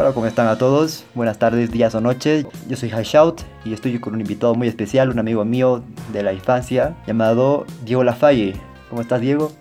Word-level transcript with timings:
Hola, 0.00 0.14
¿cómo 0.14 0.24
están 0.24 0.48
a 0.48 0.56
todos? 0.56 1.04
Buenas 1.14 1.38
tardes, 1.38 1.70
días 1.70 1.94
o 1.94 2.00
noches. 2.00 2.46
Yo 2.66 2.76
soy 2.78 2.88
Shout 2.88 3.42
y 3.66 3.74
estoy 3.74 4.00
con 4.00 4.14
un 4.14 4.22
invitado 4.22 4.54
muy 4.54 4.66
especial, 4.66 5.10
un 5.10 5.18
amigo 5.18 5.44
mío 5.44 5.82
de 6.10 6.22
la 6.22 6.32
infancia 6.32 6.96
llamado 7.06 7.66
Diego 7.84 8.02
Lafalle. 8.02 8.54
¿Cómo 8.88 9.02
estás, 9.02 9.20
Diego? 9.20 9.52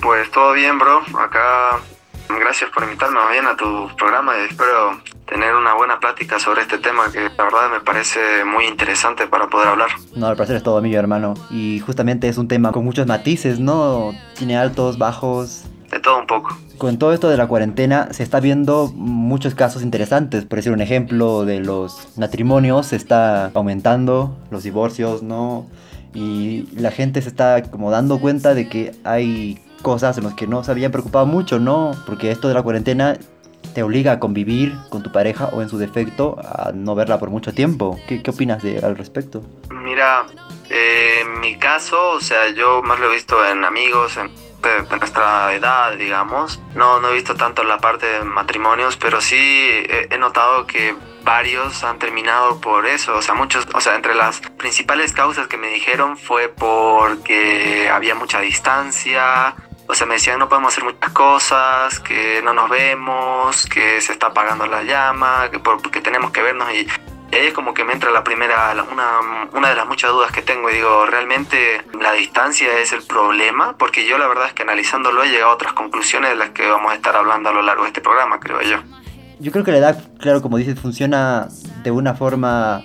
Pues 0.00 0.30
todo 0.32 0.52
bien, 0.52 0.78
bro. 0.78 1.00
Acá, 1.18 1.80
gracias 2.28 2.70
por 2.72 2.82
invitarme 2.82 3.20
bien 3.32 3.46
a 3.46 3.56
tu 3.56 3.88
programa 3.96 4.34
y 4.36 4.50
espero 4.50 5.00
tener 5.26 5.54
una 5.54 5.72
buena 5.72 5.98
plática 5.98 6.38
sobre 6.38 6.60
este 6.60 6.76
tema 6.76 7.10
que 7.10 7.30
la 7.34 7.44
verdad 7.44 7.70
me 7.72 7.80
parece 7.80 8.44
muy 8.44 8.66
interesante 8.66 9.26
para 9.26 9.48
poder 9.48 9.68
hablar. 9.68 9.88
No, 10.14 10.28
el 10.28 10.36
placer 10.36 10.56
es 10.56 10.62
todo 10.62 10.82
mío, 10.82 10.98
hermano. 10.98 11.32
Y 11.48 11.80
justamente 11.80 12.28
es 12.28 12.36
un 12.36 12.48
tema 12.48 12.70
con 12.70 12.84
muchos 12.84 13.06
matices, 13.06 13.60
¿no? 13.60 14.12
Tiene 14.36 14.58
altos, 14.58 14.98
bajos. 14.98 15.64
De 15.90 16.00
todo 16.00 16.18
un 16.18 16.26
poco. 16.26 16.56
Con 16.78 16.98
todo 16.98 17.12
esto 17.12 17.28
de 17.28 17.36
la 17.36 17.46
cuarentena 17.46 18.08
se 18.12 18.22
está 18.22 18.40
viendo 18.40 18.92
muchos 18.94 19.54
casos 19.54 19.82
interesantes. 19.82 20.44
Por 20.44 20.56
decir 20.56 20.72
un 20.72 20.80
ejemplo 20.80 21.44
de 21.44 21.60
los 21.60 22.08
matrimonios, 22.16 22.88
se 22.88 22.96
está 22.96 23.50
aumentando 23.54 24.36
los 24.50 24.64
divorcios, 24.64 25.22
¿no? 25.22 25.66
Y 26.14 26.68
la 26.74 26.90
gente 26.90 27.22
se 27.22 27.28
está 27.28 27.62
como 27.62 27.90
dando 27.90 28.18
cuenta 28.18 28.54
de 28.54 28.68
que 28.68 28.92
hay 29.04 29.60
cosas 29.82 30.18
en 30.18 30.24
las 30.24 30.34
que 30.34 30.46
no 30.46 30.64
se 30.64 30.70
habían 30.70 30.90
preocupado 30.92 31.26
mucho, 31.26 31.58
¿no? 31.58 31.92
Porque 32.06 32.30
esto 32.30 32.48
de 32.48 32.54
la 32.54 32.62
cuarentena 32.62 33.16
te 33.74 33.82
obliga 33.82 34.12
a 34.12 34.18
convivir 34.18 34.74
con 34.88 35.02
tu 35.02 35.12
pareja 35.12 35.50
o 35.52 35.60
en 35.60 35.68
su 35.68 35.76
defecto 35.78 36.36
a 36.40 36.72
no 36.72 36.94
verla 36.94 37.18
por 37.18 37.30
mucho 37.30 37.52
tiempo. 37.52 37.98
¿Qué, 38.08 38.22
qué 38.22 38.30
opinas 38.30 38.62
de, 38.62 38.78
al 38.78 38.96
respecto? 38.96 39.42
Mira, 39.70 40.26
eh, 40.70 41.20
en 41.22 41.40
mi 41.40 41.56
caso, 41.56 42.12
o 42.12 42.20
sea, 42.20 42.50
yo 42.50 42.82
más 42.82 42.98
lo 42.98 43.10
he 43.10 43.14
visto 43.14 43.36
en 43.46 43.64
amigos, 43.64 44.16
en 44.16 44.30
nuestra 44.98 45.52
edad, 45.54 45.92
digamos. 45.96 46.60
No, 46.74 47.00
no 47.00 47.08
he 47.08 47.14
visto 47.14 47.34
tanto 47.34 47.64
la 47.64 47.78
parte 47.78 48.06
de 48.06 48.24
matrimonios, 48.24 48.96
pero 48.96 49.20
sí 49.20 49.38
he, 49.88 50.16
notado 50.18 50.66
que 50.66 50.96
varios 51.22 51.84
han 51.84 51.98
terminado 51.98 52.60
por 52.60 52.86
eso. 52.86 53.16
O 53.16 53.22
sea, 53.22 53.34
muchos, 53.34 53.66
o 53.74 53.80
sea, 53.80 53.96
entre 53.96 54.14
las 54.14 54.40
principales 54.40 55.12
causas 55.12 55.48
que 55.48 55.56
me 55.56 55.68
dijeron 55.68 56.16
fue 56.16 56.48
porque 56.48 57.90
había 57.92 58.14
mucha 58.14 58.40
distancia, 58.40 59.54
o 59.88 59.94
sea, 59.94 60.06
me 60.06 60.14
decían 60.14 60.38
no 60.38 60.48
podemos 60.48 60.72
hacer 60.72 60.84
muchas 60.84 61.12
cosas, 61.12 62.00
que 62.00 62.40
no 62.42 62.52
nos 62.52 62.68
vemos, 62.68 63.66
que 63.66 64.00
se 64.00 64.12
está 64.12 64.28
apagando 64.28 64.66
la 64.66 64.82
llama, 64.82 65.48
que, 65.50 65.58
por, 65.58 65.80
que 65.90 66.00
tenemos 66.00 66.32
que 66.32 66.42
vernos 66.42 66.72
y, 66.72 66.86
y, 67.30 67.34
ahí 67.34 67.46
es 67.46 67.54
como 67.54 67.74
que 67.74 67.84
me 67.84 67.92
entra 67.92 68.10
la 68.10 68.24
primera, 68.24 68.74
una, 68.90 69.48
una 69.52 69.68
de 69.70 69.74
las 69.74 69.86
muchas 69.86 70.10
dudas 70.10 70.32
que 70.32 70.42
tengo 70.42 70.70
y 70.70 70.74
digo, 70.74 71.06
¿realmente 71.06 71.82
la 72.00 72.12
distancia 72.12 72.78
es 72.78 72.92
el 72.92 73.02
problema? 73.02 73.76
Porque 73.78 74.06
yo 74.06 74.18
la 74.18 74.28
verdad 74.28 74.46
es 74.46 74.52
que 74.52 74.62
analizándolo 74.62 75.22
he 75.24 75.28
llegado 75.28 75.50
a 75.50 75.54
otras 75.54 75.72
conclusiones 75.72 76.30
de 76.30 76.36
las 76.36 76.50
que 76.50 76.66
vamos 76.66 76.92
a 76.92 76.94
estar 76.94 77.16
hablando 77.16 77.50
a 77.50 77.52
lo 77.52 77.62
largo 77.62 77.82
de 77.82 77.88
este 77.88 78.00
programa, 78.00 78.40
creo 78.40 78.60
yo. 78.62 78.78
Yo 79.38 79.52
creo 79.52 79.64
que 79.64 79.72
la 79.72 79.78
edad, 79.78 80.04
claro, 80.18 80.40
como 80.40 80.56
dices, 80.56 80.78
funciona 80.80 81.48
de 81.82 81.90
una 81.90 82.14
forma 82.14 82.84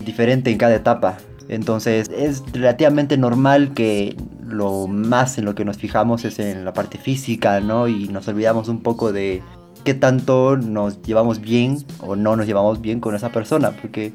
diferente 0.00 0.50
en 0.50 0.58
cada 0.58 0.74
etapa. 0.74 1.18
Entonces 1.48 2.08
es 2.10 2.44
relativamente 2.52 3.16
normal 3.16 3.74
que 3.74 4.16
lo 4.46 4.86
más 4.86 5.36
en 5.38 5.44
lo 5.44 5.54
que 5.54 5.64
nos 5.64 5.78
fijamos 5.78 6.24
es 6.24 6.38
en 6.38 6.64
la 6.64 6.72
parte 6.72 6.96
física, 6.96 7.60
¿no? 7.60 7.88
Y 7.88 8.08
nos 8.08 8.28
olvidamos 8.28 8.68
un 8.68 8.82
poco 8.82 9.12
de 9.12 9.42
qué 9.84 9.94
tanto 9.94 10.56
nos 10.56 11.02
llevamos 11.02 11.40
bien 11.40 11.78
o 12.00 12.16
no 12.16 12.36
nos 12.36 12.46
llevamos 12.46 12.80
bien 12.80 13.00
con 13.00 13.14
esa 13.14 13.30
persona. 13.30 13.70
Porque 13.70 14.12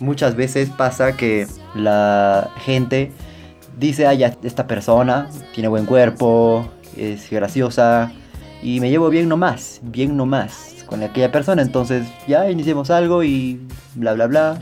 muchas 0.00 0.36
veces 0.36 0.70
pasa 0.70 1.16
que 1.16 1.46
la 1.74 2.50
gente 2.58 3.12
dice, 3.78 4.06
ah, 4.06 4.14
ya 4.14 4.36
esta 4.42 4.66
persona 4.66 5.28
tiene 5.54 5.68
buen 5.68 5.86
cuerpo, 5.86 6.68
es 6.96 7.30
graciosa 7.30 8.12
y 8.62 8.80
me 8.80 8.90
llevo 8.90 9.08
bien 9.08 9.28
nomás, 9.28 9.80
bien 9.82 10.16
nomás 10.16 10.84
con 10.86 11.02
aquella 11.02 11.32
persona. 11.32 11.62
Entonces 11.62 12.06
ya 12.26 12.50
iniciemos 12.50 12.90
algo 12.90 13.22
y 13.24 13.60
bla, 13.94 14.14
bla, 14.14 14.26
bla. 14.26 14.58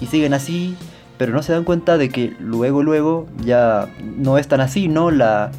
Y 0.00 0.06
siguen 0.06 0.34
así 0.34 0.76
pero 1.18 1.32
no 1.32 1.42
se 1.42 1.52
dan 1.52 1.64
cuenta 1.64 1.98
de 1.98 2.08
que 2.08 2.34
luego, 2.38 2.82
luego 2.82 3.26
ya 3.44 3.88
no 4.02 4.38
es 4.38 4.48
tan 4.48 4.60
así, 4.60 4.88
¿no? 4.88 5.10
La, 5.10 5.50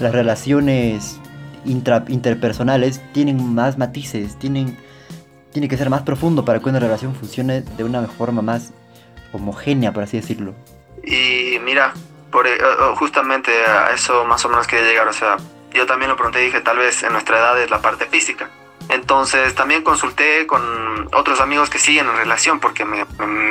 las 0.00 0.12
relaciones 0.12 1.18
interpersonales 1.66 3.02
tienen 3.12 3.54
más 3.54 3.78
matices, 3.78 4.38
tienen, 4.38 4.76
tiene 5.52 5.68
que 5.68 5.76
ser 5.76 5.90
más 5.90 6.02
profundo 6.02 6.44
para 6.44 6.60
que 6.60 6.68
una 6.68 6.78
relación 6.78 7.14
funcione 7.14 7.62
de 7.62 7.84
una 7.84 8.06
forma 8.06 8.42
más 8.42 8.72
homogénea, 9.32 9.92
por 9.92 10.04
así 10.04 10.18
decirlo. 10.18 10.54
Y 11.04 11.58
mira, 11.64 11.92
por, 12.30 12.46
eh, 12.46 12.58
justamente 12.96 13.52
a 13.64 13.92
eso 13.92 14.24
más 14.24 14.44
o 14.44 14.48
menos 14.48 14.66
quería 14.66 14.86
llegar, 14.86 15.08
o 15.08 15.12
sea, 15.12 15.36
yo 15.72 15.86
también 15.86 16.10
lo 16.10 16.16
pregunté 16.16 16.42
y 16.42 16.46
dije, 16.46 16.60
tal 16.60 16.78
vez 16.78 17.02
en 17.02 17.12
nuestra 17.12 17.38
edad 17.38 17.60
es 17.60 17.70
la 17.70 17.80
parte 17.80 18.06
física. 18.06 18.50
Entonces 18.88 19.54
también 19.54 19.82
consulté 19.82 20.46
con 20.46 21.08
otros 21.14 21.40
amigos 21.40 21.70
que 21.70 21.78
siguen 21.78 22.06
en 22.06 22.16
relación 22.16 22.60
porque 22.60 22.84
me, 22.84 23.04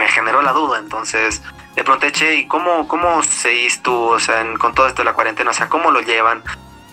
generó 0.08 0.42
la 0.42 0.54
duda. 0.54 0.80
Entonces 0.80 1.42
le 1.76 1.84
pregunté, 1.84 2.12
che, 2.12 2.36
¿y 2.36 2.48
cómo, 2.48 2.88
cómo 2.88 3.22
seguís 3.22 3.82
tú, 3.82 3.94
o 3.94 4.20
sea, 4.20 4.46
con 4.58 4.74
todo 4.74 4.88
esto 4.88 5.02
de 5.02 5.06
la 5.06 5.14
cuarentena? 5.14 5.52
O 5.52 5.54
sea, 5.54 5.68
¿cómo 5.68 5.92
lo 5.92 6.02
llevan? 6.02 6.42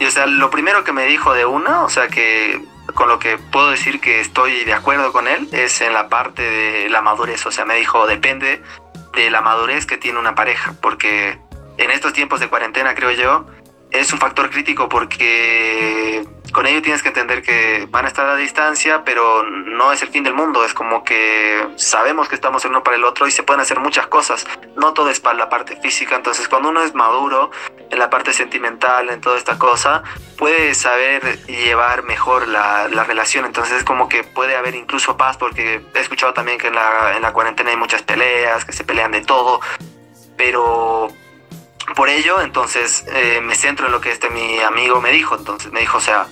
Y 0.03 0.05
o 0.05 0.11
sea, 0.11 0.27
lo 0.27 0.51
primero 0.51 0.83
que 0.83 0.93
me 0.93 1.07
dijo 1.07 1.33
de 1.33 1.47
una, 1.47 1.85
o 1.85 1.89
sea, 1.89 2.09
que 2.09 2.61
con 2.95 3.09
lo 3.09 3.21
que 3.21 3.39
puedo 3.39 3.71
decir 3.71 4.01
que 4.01 4.19
estoy 4.19 4.65
de 4.65 4.73
acuerdo 4.73 5.13
con 5.13 5.29
él, 5.29 5.49
es 5.53 5.81
en 5.81 5.93
la 5.93 6.09
parte 6.09 6.43
de 6.43 6.91
la 6.91 7.03
madurez. 7.03 7.47
O 7.47 7.53
sea, 7.53 7.65
me 7.65 7.77
dijo, 7.77 8.05
depende 8.09 8.61
de 9.15 9.31
la 9.31 9.43
madurez 9.43 9.87
que 9.87 9.99
tiene 9.99 10.19
una 10.19 10.35
pareja, 10.35 10.75
porque 10.83 11.39
en 11.79 11.93
estos 11.93 12.13
tiempos 12.15 12.41
de 12.41 12.49
cuarentena, 12.49 12.97
creo 12.97 13.13
yo, 13.13 13.47
es 13.93 14.13
un 14.13 14.19
factor 14.19 14.51
crítico 14.51 14.89
porque 14.89 16.27
con 16.53 16.67
ello 16.67 16.83
tienes 16.83 17.03
que 17.03 17.09
entender 17.09 17.43
que 17.43 17.87
van 17.91 18.05
a 18.05 18.09
estar 18.09 18.29
a 18.29 18.37
distancia, 18.37 19.05
pero 19.05 19.43
no 19.43 19.93
es 19.93 20.03
el 20.03 20.09
fin 20.09 20.23
del 20.23 20.35
mundo. 20.35 20.65
Es 20.65 20.75
como 20.75 21.03
que 21.03 21.67
sabemos 21.77 22.29
que 22.29 22.35
estamos 22.35 22.65
el 22.65 22.71
uno 22.71 22.83
para 22.83 22.97
el 22.97 23.05
otro 23.05 23.27
y 23.27 23.31
se 23.31 23.43
pueden 23.43 23.61
hacer 23.61 23.81
muchas 23.81 24.07
cosas. 24.07 24.47
No 24.77 24.93
todo 24.93 25.11
es 25.11 25.21
para 25.21 25.37
la 25.37 25.49
parte 25.49 25.77
física. 25.77 26.15
Entonces, 26.15 26.49
cuando 26.49 26.69
uno 26.69 26.83
es 26.83 26.95
maduro 26.95 27.51
en 27.91 27.99
la 27.99 28.11
parte 28.11 28.33
sentimental, 28.33 29.09
en 29.11 29.21
toda 29.21 29.39
esta 29.39 29.59
cosa, 29.59 30.03
puede 30.37 30.75
saber 30.75 31.45
llevar 31.47 32.03
mejor 32.05 32.49
la, 32.49 32.89
la 32.89 33.05
relación. 33.05 33.45
Entonces, 33.45 33.79
es 33.79 33.85
como 33.85 34.09
que 34.09 34.23
puede 34.23 34.57
haber 34.57 34.75
incluso 34.75 35.17
paz, 35.17 35.37
porque 35.37 35.81
he 35.95 36.01
escuchado 36.01 36.35
también 36.35 36.59
que 36.59 36.69
en 36.69 36.75
la, 36.75 37.17
en 37.17 37.23
la 37.23 37.33
cuarentena 37.33 37.71
hay 37.71 37.77
muchas 37.77 38.03
peleas, 38.03 38.65
que 38.65 38.73
se 38.73 38.85
pelean 38.85 39.13
de 39.13 39.23
todo. 39.23 39.61
Pero 40.37 41.09
por 41.95 42.09
ello, 42.09 42.41
entonces 42.41 43.05
eh, 43.09 43.41
me 43.43 43.55
centro 43.55 43.87
en 43.87 43.93
lo 43.93 44.01
que 44.01 44.11
este 44.11 44.31
mi 44.31 44.61
amigo 44.61 45.01
me 45.01 45.11
dijo. 45.11 45.37
Entonces 45.37 45.73
me 45.73 45.81
dijo, 45.81 45.99
o 45.99 46.01
sea, 46.01 46.27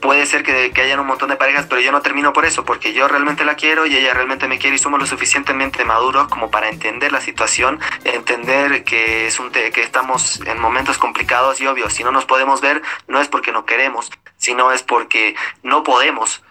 puede 0.00 0.26
ser 0.26 0.42
que, 0.42 0.70
que, 0.70 0.82
hayan 0.82 1.00
un 1.00 1.06
montón 1.06 1.28
de 1.28 1.36
parejas, 1.36 1.66
pero 1.68 1.80
yo 1.80 1.92
no 1.92 2.00
termino 2.00 2.32
por 2.32 2.44
eso, 2.44 2.64
porque 2.64 2.92
yo 2.92 3.08
realmente 3.08 3.44
la 3.44 3.54
quiero 3.54 3.86
y 3.86 3.96
ella 3.96 4.14
realmente 4.14 4.48
me 4.48 4.58
quiere 4.58 4.76
y 4.76 4.78
somos 4.78 5.00
lo 5.00 5.06
suficientemente 5.06 5.84
maduros 5.84 6.28
como 6.28 6.50
para 6.50 6.68
entender 6.68 7.12
la 7.12 7.20
situación, 7.20 7.80
entender 8.04 8.84
que, 8.84 9.26
es 9.26 9.38
un 9.38 9.50
que 9.50 9.82
estamos 9.82 10.40
en 10.46 10.60
momentos 10.60 10.98
complicados 10.98 11.60
y 11.60 11.66
obvios. 11.66 11.92
Si 11.92 12.04
no 12.04 12.12
nos 12.12 12.24
podemos 12.24 12.60
ver, 12.60 12.82
no 13.08 13.20
es 13.20 13.28
porque 13.28 13.52
no 13.52 13.64
queremos, 13.66 14.10
sino 14.36 14.72
es 14.72 14.82
porque 14.82 15.34
no 15.62 15.82
podemos. 15.82 16.42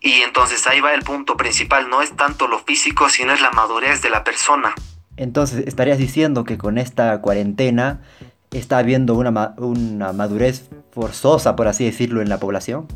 Y 0.00 0.22
entonces 0.22 0.66
ahí 0.66 0.80
va 0.80 0.94
el 0.94 1.02
punto 1.02 1.36
principal, 1.36 1.88
no 1.88 2.02
es 2.02 2.14
tanto 2.14 2.46
lo 2.46 2.58
físico, 2.60 3.08
sino 3.08 3.32
es 3.32 3.40
la 3.40 3.50
madurez 3.50 4.02
de 4.02 4.10
la 4.10 4.22
persona. 4.22 4.74
Entonces, 5.16 5.66
estarías 5.66 5.98
diciendo 5.98 6.44
que 6.44 6.58
con 6.58 6.76
esta 6.76 7.20
cuarentena 7.22 8.00
está 8.58 8.78
habiendo 8.78 9.14
una, 9.14 9.54
una 9.58 10.12
madurez 10.12 10.68
forzosa, 10.92 11.56
por 11.56 11.68
así 11.68 11.84
decirlo, 11.84 12.22
en 12.22 12.28
la 12.28 12.40
población. 12.40 12.88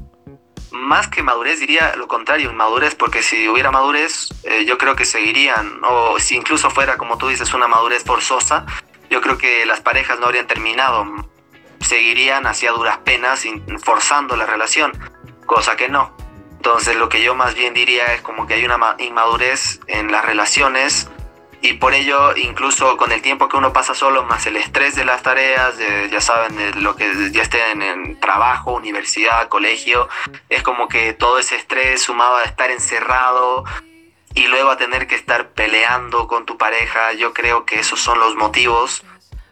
Más 0.73 1.09
que 1.09 1.23
madurez 1.23 1.61
diría 1.61 1.95
lo 1.97 2.09
contrario, 2.09 2.51
inmadurez, 2.51 2.95
porque 2.95 3.23
si 3.23 3.49
hubiera 3.49 3.71
madurez, 3.71 4.29
eh, 4.45 4.65
yo 4.65 4.79
creo 4.79 4.97
que 4.97 5.05
seguirían, 5.05 5.81
o 5.85 6.19
si 6.19 6.37
incluso 6.37 6.71
fuera, 6.71 6.97
como 6.97 7.19
tú 7.19 7.29
dices, 7.29 7.53
una 7.55 7.69
madurez 7.69 8.05
forzosa, 8.05 8.67
yo 9.11 9.21
creo 9.21 9.37
que 9.37 9.67
las 9.67 9.81
parejas 9.81 10.19
no 10.21 10.27
habrían 10.27 10.47
terminado, 10.47 11.05
seguirían 11.81 12.47
hacia 12.47 12.71
duras 12.73 12.99
penas, 12.99 13.45
forzando 13.83 14.37
la 14.37 14.47
relación, 14.47 14.93
cosa 15.47 15.77
que 15.77 15.89
no. 15.89 16.15
Entonces 16.53 16.95
lo 16.97 17.09
que 17.09 17.23
yo 17.23 17.35
más 17.35 17.55
bien 17.55 17.75
diría 17.75 18.13
es 18.15 18.21
como 18.21 18.47
que 18.47 18.55
hay 18.55 18.65
una 18.65 18.79
inmadurez 18.99 19.81
en 19.87 20.13
las 20.13 20.25
relaciones 20.25 21.09
y 21.63 21.75
por 21.75 21.95
ello 21.95 22.35
incluso 22.37 22.97
con 22.97 23.13
el 23.13 23.21
tiempo 23.21 23.49
que 23.49 23.57
uno 23.57 23.73
pasa 23.73 23.95
solo 23.95 24.25
más 24.25 24.47
el 24.47 24.57
estrés 24.57 24.95
de 24.95 25.05
las 25.05 25.23
tareas 25.23 25.77
de, 25.77 26.09
ya 26.11 26.21
saben 26.21 26.57
de 26.57 26.73
lo 26.81 26.97
que 26.97 27.31
ya 27.33 27.43
estén 27.43 27.83
en 27.83 28.19
trabajo 28.19 28.73
universidad 28.73 29.49
colegio 29.49 30.09
es 30.49 30.63
como 30.63 30.89
que 30.89 31.13
todo 31.13 31.39
ese 31.39 31.57
estrés 31.57 32.03
sumado 32.03 32.37
a 32.37 32.45
estar 32.45 32.71
encerrado 32.71 33.65
y 34.35 34.47
luego 34.47 34.71
a 34.71 34.77
tener 34.77 35.07
que 35.07 35.17
estar 35.17 35.51
peleando 35.51 36.27
con 36.29 36.47
tu 36.47 36.57
pareja 36.57 37.13
yo 37.13 37.35
creo 37.35 37.67
que 37.67 37.81
esos 37.81 38.01
son 38.01 38.19
los 38.19 38.37
motivos 38.37 39.03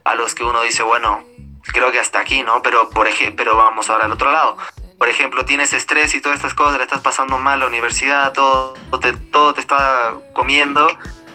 a 0.04 0.14
los 0.14 0.34
que 0.34 0.44
uno 0.44 0.62
dice 0.62 0.82
bueno 0.82 1.25
creo 1.72 1.93
que 1.93 2.00
hasta 2.00 2.20
aquí 2.20 2.43
no 2.43 2.62
pero 2.62 2.88
por 2.88 3.06
ejemplo 3.06 3.54
vamos 3.56 3.90
ahora 3.90 4.06
al 4.06 4.12
otro 4.12 4.32
lado 4.32 4.56
por 4.99 5.08
ejemplo, 5.08 5.44
tienes 5.44 5.72
estrés 5.72 6.12
y 6.16 6.20
todas 6.20 6.38
estas 6.38 6.54
cosas, 6.54 6.78
le 6.78 6.82
estás 6.82 7.00
pasando 7.00 7.38
mal 7.38 7.61
la 7.61 7.69
universidad, 7.69 8.32
todo 8.32 8.75
te, 9.00 9.12
todo 9.12 9.54
te 9.54 9.61
está 9.61 10.14
comiendo 10.32 10.88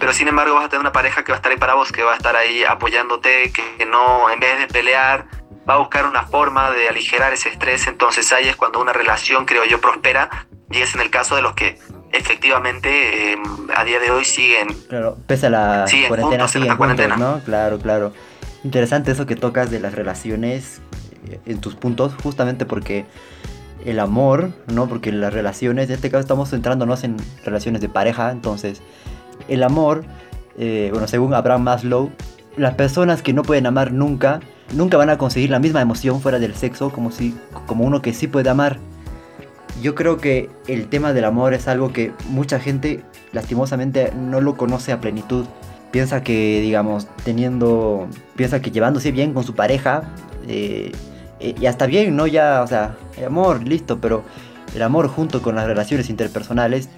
pero 0.04 0.12
sin 0.12 0.28
embargo 0.28 0.56
vas 0.56 0.66
a 0.66 0.68
tener 0.68 0.82
una 0.82 0.92
pareja 0.92 1.24
que 1.24 1.32
va 1.32 1.38
a 1.38 1.40
estar 1.40 1.54
ahí 1.54 1.58
para 1.58 1.76
vos, 1.76 1.94
que 1.94 2.04
va 2.04 2.12
a 2.12 2.18
estar 2.18 2.36
ahí 2.36 2.66
apoyándote, 2.66 3.54
que 3.54 3.86
no, 3.86 4.30
en 4.30 4.38
vez 4.38 4.60
de 4.60 4.68
pelear, 4.68 5.28
va 5.68 5.76
a 5.76 5.78
buscar 5.78 6.06
una 6.06 6.24
forma 6.24 6.72
de 6.72 6.90
aligerar 6.90 7.32
ese 7.32 7.48
estrés. 7.48 7.88
Entonces 7.88 8.30
ahí 8.34 8.50
es 8.50 8.58
cuando 8.58 8.82
una 8.82 8.92
relación, 8.92 9.46
creo 9.46 9.64
yo, 9.64 9.80
prospera. 9.80 10.30
Y 10.70 10.82
es 10.82 10.94
en 10.94 11.00
el 11.00 11.10
caso 11.10 11.38
de 11.38 11.42
los 11.42 11.54
que 11.54 11.80
efectivamente 12.12 13.32
em, 13.32 13.44
a 13.74 13.86
día 13.86 14.02
de 14.02 14.12
hoy 14.12 14.26
siguen. 14.26 14.74
Claro, 14.90 15.16
pese 15.26 15.46
a 15.48 15.52
la 15.52 15.86
cuarentena, 16.10 16.50
siguen 16.50 16.76
cuarentena. 16.76 17.16
¿no? 17.16 17.40
Claro, 17.46 17.80
claro. 17.80 18.12
Interesante 18.66 19.14
eso 19.14 19.26
que 19.26 19.38
tocas 19.38 19.72
de 19.72 19.80
las 19.80 19.96
relaciones 19.96 20.82
eh, 21.30 21.40
en 21.46 21.62
tus 21.62 21.76
puntos, 21.76 22.14
justamente 22.22 22.66
porque 22.66 23.06
el 23.86 24.02
amor, 24.02 24.52
¿no? 24.68 24.90
Porque 24.90 25.14
las 25.14 25.32
relaciones, 25.32 25.88
en 25.88 25.96
este 25.96 26.12
caso 26.12 26.20
estamos 26.20 26.50
centrándonos 26.50 27.06
en 27.06 27.16
relaciones 27.46 27.80
de 27.80 27.88
pareja, 27.88 28.32
entonces 28.32 28.82
el 29.48 29.64
amor, 29.64 30.04
eh, 30.58 30.90
bueno, 30.92 31.08
según 31.08 31.34
Abraham 31.34 31.64
Maslow, 31.64 32.12
las 32.58 32.76
personas 32.76 33.22
que 33.22 33.34
no 33.34 33.44
pueden 33.44 33.66
amar 33.66 33.92
nunca, 33.92 34.40
nunca 34.74 34.98
van 34.98 35.10
a 35.10 35.18
conseguir 35.18 35.50
la 35.50 35.60
misma 35.60 35.82
emoción 35.82 36.22
fuera 36.22 36.40
del 36.40 36.56
sexo 36.56 36.92
como, 36.92 37.12
si, 37.12 37.36
como 37.66 37.86
uno 37.86 38.02
que 38.02 38.14
sí 38.14 38.28
puede 38.28 38.50
amar. 38.50 38.78
Yo 39.82 39.96
creo 39.96 40.18
que 40.18 40.50
el 40.68 40.88
tema 40.88 41.14
del 41.14 41.26
amor 41.26 41.54
es 41.54 41.68
algo 41.68 41.92
que 41.92 42.12
mucha 42.30 42.60
gente 42.60 43.04
lastimosamente 43.32 44.14
no 44.16 44.40
lo 44.40 44.56
conoce 44.56 44.92
a 44.92 45.02
plenitud. 45.02 45.46
Piensa 45.92 46.24
que, 46.24 46.62
digamos, 46.62 47.08
teniendo, 47.24 48.08
piensa 48.36 48.62
que 48.62 48.72
llevándose 48.72 49.12
bien 49.12 49.34
con 49.34 49.44
su 49.44 49.56
pareja, 49.56 50.04
eh, 50.48 50.92
eh, 51.40 51.56
ya 51.60 51.70
está 51.70 51.86
bien, 51.86 52.16
¿no? 52.16 52.28
Ya, 52.28 52.62
o 52.64 52.68
sea, 52.68 52.96
el 53.18 53.26
amor, 53.26 53.68
listo, 53.68 54.00
pero 54.00 54.24
el 54.76 54.82
amor 54.82 55.08
junto 55.08 55.42
con 55.42 55.56
las 55.56 55.68
relaciones 55.68 56.10
interpersonales 56.10 56.90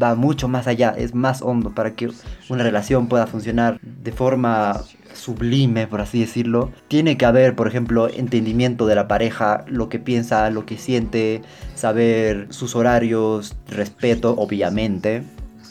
va 0.00 0.14
mucho 0.14 0.48
más 0.48 0.66
allá, 0.66 0.94
es 0.96 1.14
más 1.14 1.42
hondo 1.42 1.74
para 1.74 1.94
que 1.94 2.10
una 2.48 2.62
relación 2.62 3.08
pueda 3.08 3.26
funcionar 3.26 3.78
de 3.82 4.12
forma 4.12 4.82
sublime, 5.14 5.86
por 5.86 6.00
así 6.00 6.20
decirlo. 6.20 6.70
Tiene 6.88 7.16
que 7.16 7.26
haber, 7.26 7.54
por 7.54 7.68
ejemplo, 7.68 8.08
entendimiento 8.08 8.86
de 8.86 8.94
la 8.94 9.08
pareja, 9.08 9.64
lo 9.66 9.88
que 9.88 9.98
piensa, 9.98 10.50
lo 10.50 10.66
que 10.66 10.78
siente, 10.78 11.42
saber 11.74 12.46
sus 12.50 12.76
horarios, 12.76 13.56
respeto, 13.68 14.34
obviamente, 14.36 15.22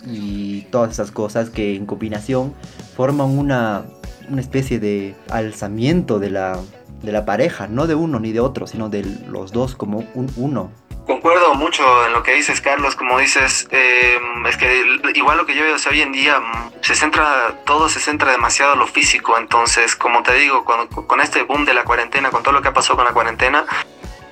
y 0.05 0.61
todas 0.71 0.91
esas 0.91 1.11
cosas 1.11 1.49
que 1.49 1.75
en 1.75 1.85
combinación 1.85 2.53
forman 2.95 3.37
una, 3.37 3.85
una 4.29 4.41
especie 4.41 4.79
de 4.79 5.15
alzamiento 5.29 6.19
de 6.19 6.29
la, 6.29 6.59
de 7.03 7.11
la 7.11 7.25
pareja, 7.25 7.67
no 7.67 7.87
de 7.87 7.95
uno 7.95 8.19
ni 8.19 8.31
de 8.31 8.39
otro, 8.39 8.67
sino 8.67 8.89
de 8.89 9.03
los 9.27 9.51
dos 9.51 9.75
como 9.75 10.03
un 10.13 10.29
uno. 10.35 10.71
Concuerdo 11.07 11.55
mucho 11.55 12.05
en 12.05 12.11
lo 12.11 12.21
que 12.21 12.33
dices, 12.33 12.59
Carlos. 12.59 12.95
Como 12.95 13.17
dices, 13.17 13.65
eh, 13.71 14.19
es 14.45 14.57
que 14.57 14.99
igual 15.15 15.37
lo 15.37 15.45
que 15.45 15.55
yo 15.55 15.63
veo 15.63 15.77
hoy 15.89 16.01
en 16.01 16.11
día 16.11 16.37
mm, 16.41 16.71
se 16.81 16.95
centra, 16.95 17.55
todo 17.65 17.87
se 17.87 18.01
centra 18.01 18.31
demasiado 18.33 18.73
en 18.73 18.79
lo 18.79 18.87
físico. 18.87 19.37
Entonces, 19.37 19.95
como 19.95 20.21
te 20.21 20.33
digo, 20.33 20.65
cuando, 20.65 20.89
con 21.07 21.21
este 21.21 21.43
boom 21.43 21.63
de 21.63 21.73
la 21.73 21.85
cuarentena, 21.85 22.29
con 22.29 22.43
todo 22.43 22.51
lo 22.51 22.61
que 22.61 22.67
ha 22.67 22.73
pasado 22.73 22.97
con 22.97 23.05
la 23.05 23.13
cuarentena, 23.13 23.65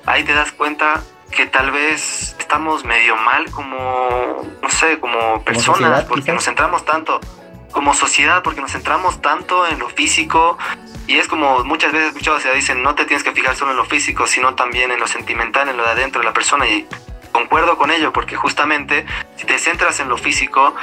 ahí 0.04 0.22
te 0.22 0.34
das 0.34 0.52
cuenta 0.52 1.02
que 1.30 1.46
tal 1.46 1.70
vez 1.70 2.36
estamos 2.38 2.84
medio 2.84 3.16
mal 3.16 3.50
como, 3.50 4.44
no 4.62 4.70
sé, 4.70 5.00
como 5.00 5.42
personas, 5.44 6.04
porque 6.04 6.30
nos 6.32 6.44
centramos 6.44 6.84
tanto 6.84 7.20
como 7.72 7.94
sociedad, 7.94 8.42
porque 8.42 8.60
nos 8.60 8.72
centramos 8.72 9.20
tanto 9.20 9.66
en 9.66 9.78
lo 9.78 9.88
físico 9.88 10.58
y 11.06 11.18
es 11.18 11.28
como 11.28 11.62
muchas 11.64 11.92
veces 11.92 12.08
escuchado, 12.08 12.38
o 12.38 12.40
sea, 12.40 12.52
dicen, 12.52 12.82
no 12.82 12.94
te 12.94 13.04
tienes 13.04 13.22
que 13.22 13.32
fijar 13.32 13.54
solo 13.54 13.70
en 13.70 13.76
lo 13.76 13.84
físico, 13.84 14.26
sino 14.26 14.54
también 14.54 14.90
en 14.90 14.98
lo 14.98 15.06
sentimental, 15.06 15.68
en 15.68 15.76
lo 15.76 15.84
de 15.84 15.90
adentro 15.90 16.20
de 16.20 16.26
la 16.26 16.32
persona. 16.32 16.66
Y 16.66 16.86
concuerdo 17.30 17.76
con 17.76 17.90
ello, 17.90 18.12
porque 18.12 18.34
justamente 18.34 19.06
si 19.36 19.46
te 19.46 19.58
centras 19.58 20.00
en 20.00 20.08
lo 20.08 20.16
físico, 20.16 20.74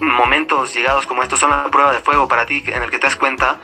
momentos 0.00 0.74
llegados 0.74 1.06
como 1.06 1.22
estos 1.22 1.38
son 1.38 1.50
la 1.50 1.70
prueba 1.70 1.92
de 1.92 2.00
fuego 2.00 2.28
para 2.28 2.44
ti, 2.44 2.62
en 2.66 2.82
el 2.82 2.90
que 2.90 2.98
te 2.98 3.06
das 3.06 3.16
cuenta 3.16 3.60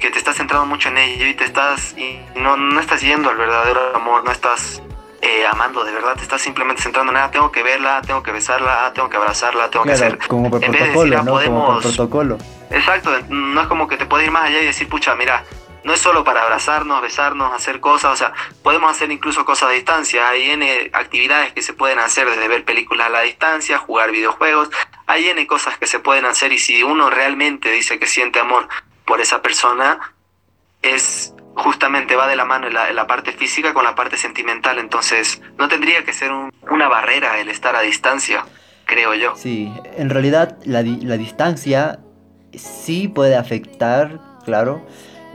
que 0.00 0.10
te 0.10 0.18
estás 0.18 0.36
centrando 0.36 0.66
mucho 0.66 0.88
en 0.88 0.98
ello 0.98 1.26
y 1.26 1.34
te 1.34 1.44
estás 1.44 1.96
y 1.96 2.18
no, 2.34 2.56
no 2.56 2.80
estás 2.80 3.02
yendo 3.02 3.30
al 3.30 3.36
verdadero 3.36 3.94
amor, 3.94 4.24
no 4.24 4.32
estás 4.32 4.82
eh, 5.22 5.46
amando 5.46 5.84
de 5.84 5.92
verdad, 5.92 6.16
te 6.16 6.22
estás 6.22 6.42
simplemente 6.42 6.82
centrando 6.82 7.12
en 7.12 7.14
nada, 7.14 7.30
tengo 7.30 7.52
que 7.52 7.62
verla, 7.62 8.02
tengo 8.02 8.24
que 8.24 8.32
besarla, 8.32 8.92
tengo 8.92 9.08
que 9.08 9.16
abrazarla, 9.16 9.70
tengo 9.70 9.84
que 9.84 9.92
hacer. 9.92 10.18
Como 10.26 10.50
por 10.50 10.60
protocolo, 10.60 11.18
ah, 11.18 11.22
¿no? 11.22 11.40
Como 11.40 11.66
por 11.66 11.82
protocolo. 11.82 12.38
Exacto, 12.70 13.10
no 13.28 13.60
es 13.60 13.68
como 13.68 13.86
que 13.86 13.96
te 13.96 14.04
puede 14.04 14.24
ir 14.24 14.32
más 14.32 14.46
allá 14.46 14.60
y 14.60 14.66
decir, 14.66 14.88
pucha, 14.88 15.14
mira, 15.14 15.44
no 15.84 15.92
es 15.92 16.00
solo 16.00 16.24
para 16.24 16.42
abrazarnos, 16.42 17.00
besarnos, 17.02 17.54
hacer 17.54 17.78
cosas, 17.78 18.12
o 18.12 18.16
sea, 18.16 18.32
podemos 18.64 18.90
hacer 18.90 19.12
incluso 19.12 19.44
cosas 19.44 19.68
a 19.68 19.72
distancia. 19.72 20.28
Hay 20.28 20.50
N 20.50 20.90
actividades 20.92 21.52
que 21.52 21.62
se 21.62 21.72
pueden 21.72 22.00
hacer 22.00 22.28
desde 22.28 22.48
ver 22.48 22.64
películas 22.64 23.06
a 23.06 23.10
la 23.10 23.20
distancia, 23.20 23.78
jugar 23.78 24.10
videojuegos, 24.10 24.70
hay 25.06 25.28
N 25.28 25.46
cosas 25.46 25.78
que 25.78 25.86
se 25.86 26.00
pueden 26.00 26.24
hacer 26.24 26.52
y 26.52 26.58
si 26.58 26.82
uno 26.82 27.10
realmente 27.10 27.70
dice 27.70 28.00
que 28.00 28.06
siente 28.06 28.40
amor 28.40 28.68
por 29.04 29.20
esa 29.20 29.40
persona, 29.40 30.14
es 30.82 31.32
justamente 31.54 32.16
va 32.16 32.26
de 32.28 32.36
la 32.36 32.44
mano 32.44 32.68
la, 32.70 32.92
la 32.92 33.06
parte 33.06 33.32
física 33.32 33.74
con 33.74 33.84
la 33.84 33.94
parte 33.94 34.16
sentimental, 34.16 34.78
entonces 34.78 35.40
no 35.58 35.68
tendría 35.68 36.04
que 36.04 36.12
ser 36.12 36.30
una 36.70 36.88
barrera 36.88 37.38
el 37.38 37.48
estar 37.48 37.76
a 37.76 37.80
distancia, 37.80 38.44
creo 38.84 39.14
yo. 39.14 39.34
Sí, 39.36 39.72
en 39.96 40.10
realidad 40.10 40.58
la, 40.64 40.82
la 40.82 41.16
distancia 41.16 42.00
sí 42.54 43.08
puede 43.08 43.36
afectar, 43.36 44.20
claro, 44.44 44.84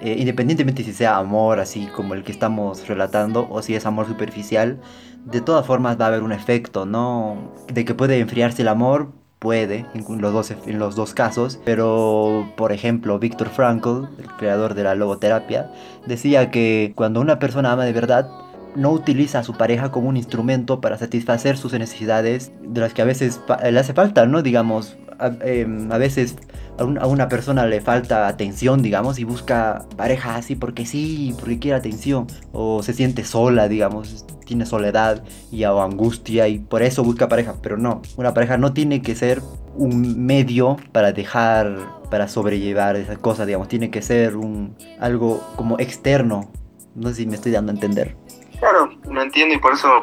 eh, 0.01 0.15
independientemente 0.19 0.83
si 0.83 0.93
sea 0.93 1.17
amor 1.17 1.59
así 1.59 1.87
como 1.87 2.13
el 2.13 2.23
que 2.23 2.31
estamos 2.31 2.87
relatando 2.87 3.47
o 3.49 3.61
si 3.61 3.75
es 3.75 3.85
amor 3.85 4.07
superficial, 4.07 4.79
de 5.25 5.41
todas 5.41 5.65
formas 5.65 5.99
va 5.99 6.05
a 6.05 6.07
haber 6.09 6.23
un 6.23 6.31
efecto, 6.31 6.85
¿no? 6.85 7.53
De 7.67 7.83
que 7.83 7.93
puede 7.93 8.19
enfriarse 8.19 8.61
el 8.61 8.67
amor, 8.67 9.11
puede, 9.39 9.85
en 9.93 10.21
los 10.21 10.33
dos, 10.33 10.51
en 10.51 10.79
los 10.79 10.95
dos 10.95 11.13
casos, 11.13 11.59
pero 11.63 12.51
por 12.57 12.71
ejemplo, 12.71 13.19
Viktor 13.19 13.49
Frankl, 13.49 14.05
el 14.17 14.27
creador 14.37 14.73
de 14.73 14.83
la 14.83 14.95
logoterapia, 14.95 15.71
decía 16.05 16.51
que 16.51 16.93
cuando 16.95 17.21
una 17.21 17.39
persona 17.39 17.71
ama 17.71 17.85
de 17.85 17.93
verdad, 17.93 18.29
no 18.75 18.91
utiliza 18.91 19.39
a 19.39 19.43
su 19.43 19.53
pareja 19.53 19.91
como 19.91 20.09
un 20.09 20.17
instrumento 20.17 20.81
para 20.81 20.97
satisfacer 20.97 21.57
sus 21.57 21.73
necesidades 21.73 22.51
de 22.61 22.81
las 22.81 22.93
que 22.93 23.01
a 23.01 23.05
veces 23.05 23.41
le 23.71 23.79
hace 23.79 23.93
falta, 23.93 24.25
¿no? 24.27 24.41
Digamos, 24.43 24.97
a, 25.19 25.31
em, 25.41 25.91
a 25.91 25.97
veces 25.97 26.35
a, 26.77 27.07
una 27.07 27.27
persona 27.27 27.65
le 27.65 27.81
falta 27.81 28.27
atención, 28.27 28.81
digamos, 28.81 29.19
y 29.19 29.23
busca 29.23 29.85
pareja 29.95 30.35
así 30.35 30.55
porque 30.55 30.85
sí, 30.85 31.35
porque 31.39 31.59
quiere 31.59 31.77
atención, 31.77 32.27
o 32.51 32.83
se 32.83 32.93
siente 32.93 33.23
sola, 33.23 33.67
digamos, 33.67 34.25
tiene 34.45 34.65
soledad 34.65 35.23
y 35.51 35.65
o 35.65 35.81
angustia 35.81 36.47
y 36.47 36.59
por 36.59 36.81
eso 36.81 37.03
busca 37.03 37.27
pareja, 37.27 37.55
pero 37.61 37.77
no, 37.77 38.01
una 38.15 38.33
pareja 38.33 38.57
no 38.57 38.73
tiene 38.73 39.01
que 39.01 39.15
ser 39.15 39.41
un 39.75 40.25
medio 40.25 40.77
para 40.91 41.11
dejar, 41.11 41.77
para 42.09 42.27
sobrellevar 42.27 42.95
esas 42.95 43.17
cosas, 43.17 43.47
digamos, 43.47 43.67
tiene 43.67 43.91
que 43.91 44.01
ser 44.01 44.35
un 44.35 44.75
algo 44.99 45.43
como 45.55 45.79
externo, 45.79 46.51
no 46.95 47.09
sé 47.09 47.15
si 47.15 47.27
me 47.27 47.35
estoy 47.35 47.51
dando 47.51 47.71
a 47.71 47.75
entender. 47.75 48.15
Claro, 48.59 48.89
lo 49.09 49.21
entiendo 49.21 49.53
y 49.53 49.59
por 49.59 49.73
eso 49.73 50.01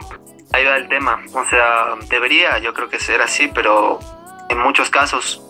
ahí 0.53 0.65
va 0.65 0.77
el 0.77 0.89
tema, 0.89 1.21
o 1.29 1.45
sea, 1.49 1.97
debería 2.09 2.59
yo 2.59 2.73
creo 2.73 2.89
que 2.89 3.01
ser 3.01 3.21
así, 3.21 3.51
pero 3.53 3.99
en 4.49 4.59
muchos 4.59 4.91
casos 4.91 5.41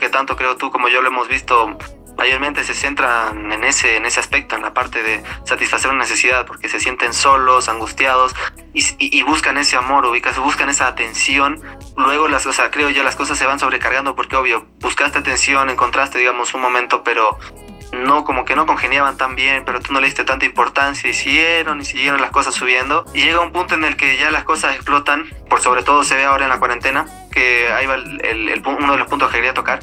que 0.00 0.08
tanto 0.08 0.36
creo 0.36 0.56
tú 0.56 0.70
como 0.70 0.88
yo 0.88 1.02
lo 1.02 1.08
hemos 1.08 1.28
visto 1.28 1.76
mayormente 2.16 2.62
se 2.64 2.74
centran 2.74 3.52
en 3.52 3.64
ese, 3.64 3.96
en 3.96 4.06
ese 4.06 4.20
aspecto, 4.20 4.54
en 4.56 4.62
la 4.62 4.72
parte 4.72 5.02
de 5.02 5.22
satisfacer 5.44 5.90
una 5.90 6.00
necesidad, 6.00 6.46
porque 6.46 6.68
se 6.68 6.80
sienten 6.80 7.12
solos, 7.12 7.68
angustiados 7.68 8.34
y, 8.72 9.22
buscan 9.22 9.56
ese 9.58 9.76
amor, 9.76 10.06
ubicas, 10.06 10.38
buscan 10.38 10.68
esa 10.68 10.86
atención. 10.86 11.60
Luego 11.96 12.28
las, 12.28 12.46
o 12.46 12.52
sea, 12.52 12.70
creo 12.70 12.90
yo 12.90 13.02
las 13.02 13.16
cosas 13.16 13.38
se 13.38 13.46
van 13.46 13.58
sobrecargando 13.58 14.14
porque 14.14 14.36
obvio, 14.36 14.66
buscaste 14.80 15.18
atención, 15.18 15.70
encontraste, 15.70 16.18
digamos, 16.18 16.54
un 16.54 16.60
momento, 16.60 17.02
pero 17.02 17.38
no, 17.94 18.24
como 18.24 18.44
que 18.44 18.56
no 18.56 18.66
congeniaban 18.66 19.16
tan 19.16 19.34
bien, 19.34 19.64
pero 19.64 19.80
tú 19.80 19.92
no 19.92 20.00
le 20.00 20.06
diste 20.06 20.24
tanta 20.24 20.44
importancia 20.44 21.08
y 21.08 21.14
siguieron 21.14 21.80
y 21.80 21.84
siguieron 21.84 22.20
las 22.20 22.30
cosas 22.30 22.54
subiendo. 22.54 23.04
Y 23.14 23.22
llega 23.22 23.40
un 23.40 23.52
punto 23.52 23.74
en 23.74 23.84
el 23.84 23.96
que 23.96 24.16
ya 24.16 24.30
las 24.30 24.44
cosas 24.44 24.74
explotan, 24.74 25.28
por 25.48 25.60
sobre 25.60 25.82
todo 25.82 26.04
se 26.04 26.16
ve 26.16 26.24
ahora 26.24 26.44
en 26.44 26.50
la 26.50 26.58
cuarentena, 26.58 27.06
que 27.30 27.72
ahí 27.72 27.86
va 27.86 27.94
el, 27.94 28.62
uno 28.66 28.92
de 28.92 28.98
los 28.98 29.08
puntos 29.08 29.30
que 29.30 29.36
quería 29.36 29.54
tocar. 29.54 29.80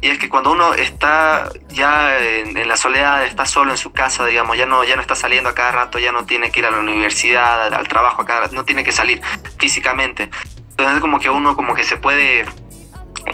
Y 0.00 0.08
es 0.08 0.18
que 0.18 0.28
cuando 0.28 0.52
uno 0.52 0.74
está 0.74 1.48
ya 1.68 2.18
en, 2.18 2.68
la 2.68 2.76
soledad, 2.76 3.24
está 3.24 3.46
solo 3.46 3.72
en 3.72 3.78
su 3.78 3.92
casa, 3.92 4.24
digamos, 4.26 4.56
ya 4.56 4.64
no, 4.64 4.84
ya 4.84 4.94
no 4.94 5.02
está 5.02 5.16
saliendo 5.16 5.50
a 5.50 5.54
cada 5.54 5.72
rato, 5.72 5.98
ya 5.98 6.12
no 6.12 6.24
tiene 6.24 6.52
que 6.52 6.60
ir 6.60 6.66
a 6.66 6.70
la 6.70 6.78
universidad, 6.78 7.74
al, 7.74 7.88
trabajo 7.88 8.22
a 8.22 8.24
cada 8.24 8.46
no 8.48 8.64
tiene 8.64 8.84
que 8.84 8.92
salir 8.92 9.20
físicamente. 9.58 10.30
Entonces 10.70 11.00
como 11.00 11.18
que 11.18 11.30
uno 11.30 11.56
como 11.56 11.74
que 11.74 11.82
se 11.82 11.96
puede 11.96 12.46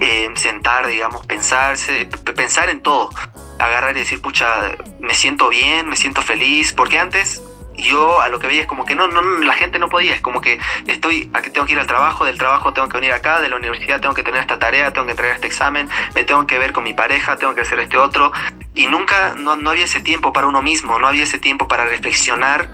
eh, 0.00 0.30
sentar, 0.36 0.86
digamos, 0.86 1.26
pensarse, 1.26 2.06
pensar 2.34 2.70
en 2.70 2.80
todo 2.80 3.10
agarrar 3.58 3.96
y 3.96 4.00
decir, 4.00 4.20
pucha, 4.20 4.72
me 5.00 5.14
siento 5.14 5.48
bien, 5.48 5.88
me 5.88 5.96
siento 5.96 6.22
feliz, 6.22 6.72
porque 6.72 6.98
antes 6.98 7.42
yo 7.76 8.20
a 8.20 8.28
lo 8.28 8.38
que 8.38 8.46
veía 8.46 8.62
es 8.62 8.66
como 8.66 8.84
que 8.84 8.94
no, 8.94 9.08
no, 9.08 9.20
la 9.40 9.54
gente 9.54 9.78
no 9.78 9.88
podía, 9.88 10.14
es 10.14 10.20
como 10.20 10.40
que 10.40 10.60
estoy, 10.86 11.30
aquí 11.34 11.50
tengo 11.50 11.66
que 11.66 11.72
ir 11.72 11.78
al 11.78 11.86
trabajo, 11.86 12.24
del 12.24 12.38
trabajo 12.38 12.72
tengo 12.72 12.88
que 12.88 12.98
venir 12.98 13.12
acá, 13.12 13.40
de 13.40 13.48
la 13.48 13.56
universidad 13.56 14.00
tengo 14.00 14.14
que 14.14 14.22
tener 14.22 14.40
esta 14.40 14.58
tarea, 14.58 14.92
tengo 14.92 15.06
que 15.06 15.12
entregar 15.12 15.36
este 15.36 15.48
examen, 15.48 15.88
me 16.14 16.24
tengo 16.24 16.46
que 16.46 16.58
ver 16.58 16.72
con 16.72 16.84
mi 16.84 16.94
pareja, 16.94 17.36
tengo 17.36 17.54
que 17.54 17.62
hacer 17.62 17.78
este 17.80 17.96
otro, 17.96 18.32
y 18.74 18.86
nunca, 18.86 19.34
no, 19.36 19.56
no 19.56 19.70
había 19.70 19.84
ese 19.84 20.00
tiempo 20.00 20.32
para 20.32 20.46
uno 20.46 20.62
mismo, 20.62 20.98
no 20.98 21.08
había 21.08 21.24
ese 21.24 21.38
tiempo 21.38 21.68
para 21.68 21.84
reflexionar 21.84 22.68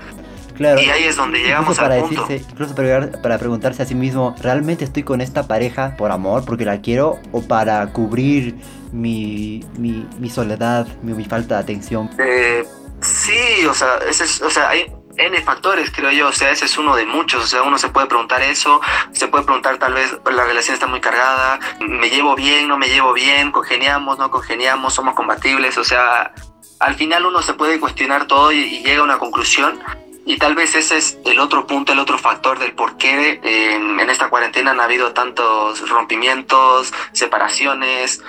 Claro, 0.54 0.80
y 0.80 0.90
ahí 0.90 1.04
es 1.04 1.16
donde 1.16 1.40
llegamos 1.40 1.76
para 1.76 1.94
al 1.94 2.02
punto. 2.02 2.26
incluso 2.30 2.74
para, 2.74 3.10
para, 3.22 3.38
preguntarse 3.38 3.82
a 3.82 3.86
sí 3.86 3.94
mismo, 3.94 4.34
¿realmente 4.40 4.84
estoy 4.84 5.02
con 5.02 5.20
esta 5.20 5.46
pareja 5.46 5.96
por 5.96 6.12
amor, 6.12 6.44
porque 6.44 6.64
la 6.64 6.80
quiero, 6.80 7.18
o 7.32 7.42
para 7.42 7.86
cubrir 7.92 8.56
mi, 8.92 9.64
mi, 9.78 10.30
soledad, 10.30 10.86
mi, 11.02 11.24
falta 11.24 11.56
de 11.56 11.60
atención? 11.62 12.10
Eh, 12.18 12.64
sí, 13.00 13.66
o 13.66 13.74
sea, 13.74 13.98
es, 14.08 14.42
o 14.42 14.50
sea 14.50 14.70
N 15.16 15.42
factores, 15.42 15.90
creo 15.90 16.10
yo, 16.10 16.28
o 16.28 16.32
sea, 16.32 16.50
ese 16.50 16.64
es 16.64 16.78
uno 16.78 16.96
de 16.96 17.04
muchos, 17.04 17.44
o 17.44 17.46
sea, 17.46 17.62
uno 17.62 17.78
se 17.78 17.88
puede 17.88 18.06
preguntar 18.06 18.40
eso, 18.42 18.80
se 19.12 19.28
puede 19.28 19.44
preguntar 19.44 19.78
tal 19.78 19.92
vez 19.92 20.16
la 20.24 20.44
relación 20.44 20.74
está 20.74 20.86
muy 20.86 21.00
cargada, 21.00 21.58
me 21.80 22.08
llevo 22.08 22.34
bien, 22.34 22.68
no 22.68 22.78
me 22.78 22.88
llevo 22.88 23.12
bien, 23.12 23.52
congeniamos, 23.52 24.18
no 24.18 24.30
congeniamos, 24.30 24.94
somos 24.94 25.14
compatibles, 25.14 25.76
o 25.76 25.84
sea, 25.84 26.32
al 26.78 26.94
final 26.94 27.26
uno 27.26 27.42
se 27.42 27.54
puede 27.54 27.78
cuestionar 27.78 28.26
todo 28.26 28.52
y, 28.52 28.82
llega 28.82 29.00
a 29.00 29.04
una 29.04 29.18
conclusión 29.18 29.78
y 30.26 30.36
tal 30.36 30.54
vez 30.54 30.74
ese 30.74 30.98
es 30.98 31.18
el 31.24 31.38
otro 31.40 31.66
punto, 31.66 31.92
el 31.92 31.98
otro 31.98 32.18
factor 32.18 32.58
del 32.58 32.72
por 32.72 32.96
qué 32.96 33.40
en, 33.42 34.00
esta 34.10 34.28
cuarentena 34.28 34.72
han 34.72 34.80
habido 34.80 35.12
tantos 35.12 35.88
rompimientos, 35.88 36.92
separaciones, 37.12 38.22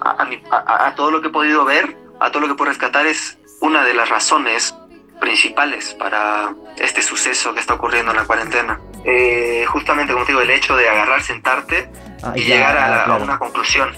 a, 0.00 0.94
todo 0.96 1.10
lo 1.10 1.20
que 1.20 1.28
he 1.28 1.30
podido 1.30 1.64
ver, 1.64 1.96
a 2.20 2.30
todo 2.30 2.42
lo 2.42 2.48
que 2.48 2.54
puedo 2.54 2.70
rescatar 2.70 3.06
es 3.06 3.38
una 3.60 3.84
de 3.84 3.94
las 3.94 4.08
razones 4.08 4.74
principales 5.20 5.94
para 5.94 6.54
este 6.78 7.00
suceso 7.00 7.54
que 7.54 7.60
está 7.60 7.74
ocurriendo 7.74 8.10
en 8.10 8.16
la 8.16 8.24
cuarentena. 8.24 8.80
Eh, 9.04 9.64
justamente, 9.68 10.12
como 10.12 10.24
te 10.24 10.32
digo, 10.32 10.42
el 10.42 10.50
hecho 10.50 10.76
de 10.76 10.88
agarrar, 10.88 11.22
sentarte 11.22 11.88
ah, 12.22 12.32
y 12.34 12.42
llegar 12.42 12.76
a, 13.08 13.16
una 13.16 13.38
conclusión. 13.38 13.92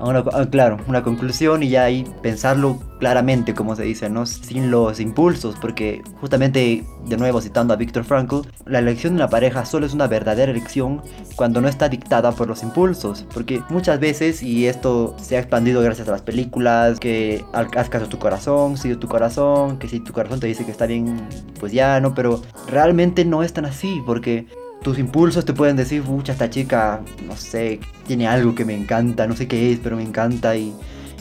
Ah, 0.00 0.46
claro, 0.50 0.78
una 0.88 1.02
conclusión 1.02 1.62
y 1.62 1.68
ya 1.68 1.84
ahí 1.84 2.04
pensarlo 2.20 2.80
claramente, 2.98 3.54
como 3.54 3.76
se 3.76 3.84
dice, 3.84 4.10
¿no? 4.10 4.26
Sin 4.26 4.70
los 4.70 4.98
impulsos, 4.98 5.54
porque 5.60 6.02
justamente, 6.20 6.84
de 7.06 7.16
nuevo 7.16 7.40
citando 7.40 7.72
a 7.72 7.76
Víctor 7.76 8.04
Frankl, 8.04 8.40
la 8.66 8.80
elección 8.80 9.12
de 9.12 9.22
una 9.22 9.30
pareja 9.30 9.64
solo 9.64 9.86
es 9.86 9.94
una 9.94 10.06
verdadera 10.06 10.50
elección 10.50 11.02
cuando 11.36 11.60
no 11.60 11.68
está 11.68 11.88
dictada 11.88 12.32
por 12.32 12.48
los 12.48 12.62
impulsos, 12.62 13.24
porque 13.32 13.62
muchas 13.68 14.00
veces, 14.00 14.42
y 14.42 14.66
esto 14.66 15.14
se 15.20 15.36
ha 15.36 15.40
expandido 15.40 15.80
gracias 15.80 16.08
a 16.08 16.12
las 16.12 16.22
películas, 16.22 16.98
que 16.98 17.44
haz 17.52 17.88
caso 17.88 18.08
tu 18.08 18.18
corazón, 18.18 18.76
sigue 18.76 18.96
tu 18.96 19.08
corazón, 19.08 19.78
que 19.78 19.88
si 19.88 20.00
tu 20.00 20.12
corazón 20.12 20.40
te 20.40 20.46
dice 20.46 20.64
que 20.64 20.70
está 20.70 20.86
bien, 20.86 21.28
pues 21.60 21.72
ya, 21.72 22.00
¿no? 22.00 22.14
Pero 22.14 22.42
realmente 22.68 23.24
no 23.24 23.42
es 23.42 23.52
tan 23.52 23.64
así, 23.64 24.02
porque 24.04 24.46
tus 24.84 24.98
impulsos 24.98 25.44
te 25.46 25.54
pueden 25.54 25.76
decir, 25.76 26.02
pucha, 26.02 26.32
esta 26.32 26.50
chica, 26.50 27.00
no 27.26 27.36
sé, 27.36 27.80
tiene 28.06 28.28
algo 28.28 28.54
que 28.54 28.66
me 28.66 28.76
encanta, 28.76 29.26
no 29.26 29.34
sé 29.34 29.48
qué 29.48 29.72
es, 29.72 29.80
pero 29.82 29.96
me 29.96 30.02
encanta 30.02 30.54
y 30.56 30.74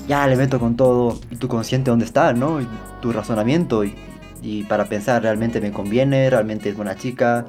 ya 0.06 0.28
le 0.28 0.36
meto 0.36 0.60
con 0.60 0.76
todo. 0.76 1.18
Y 1.32 1.38
tu 1.38 1.48
consciente 1.48 1.90
dónde 1.90 2.06
está, 2.06 2.34
¿no? 2.34 2.60
tu 3.02 3.14
razonamiento 3.14 3.84
y, 3.86 3.96
y, 4.42 4.64
para 4.64 4.86
pensar, 4.86 5.24
realmente 5.24 5.62
me 5.62 5.72
conviene, 5.72 6.30
realmente 6.30 6.70
es 6.70 6.76
buena 6.76 6.98
chica, 6.98 7.46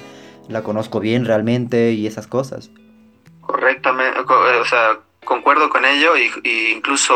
la 0.47 0.63
conozco 0.63 1.01
bien 1.01 1.25
realmente 1.25 1.91
y 1.91 2.07
esas 2.07 2.27
cosas. 2.27 2.71
Correctamente, 3.41 4.17
eh, 4.17 4.59
o 4.61 4.65
sea, 4.65 4.99
concuerdo 5.25 5.69
con 5.69 5.83
ello 5.83 6.17
y, 6.17 6.31
y 6.43 6.71
incluso, 6.71 7.13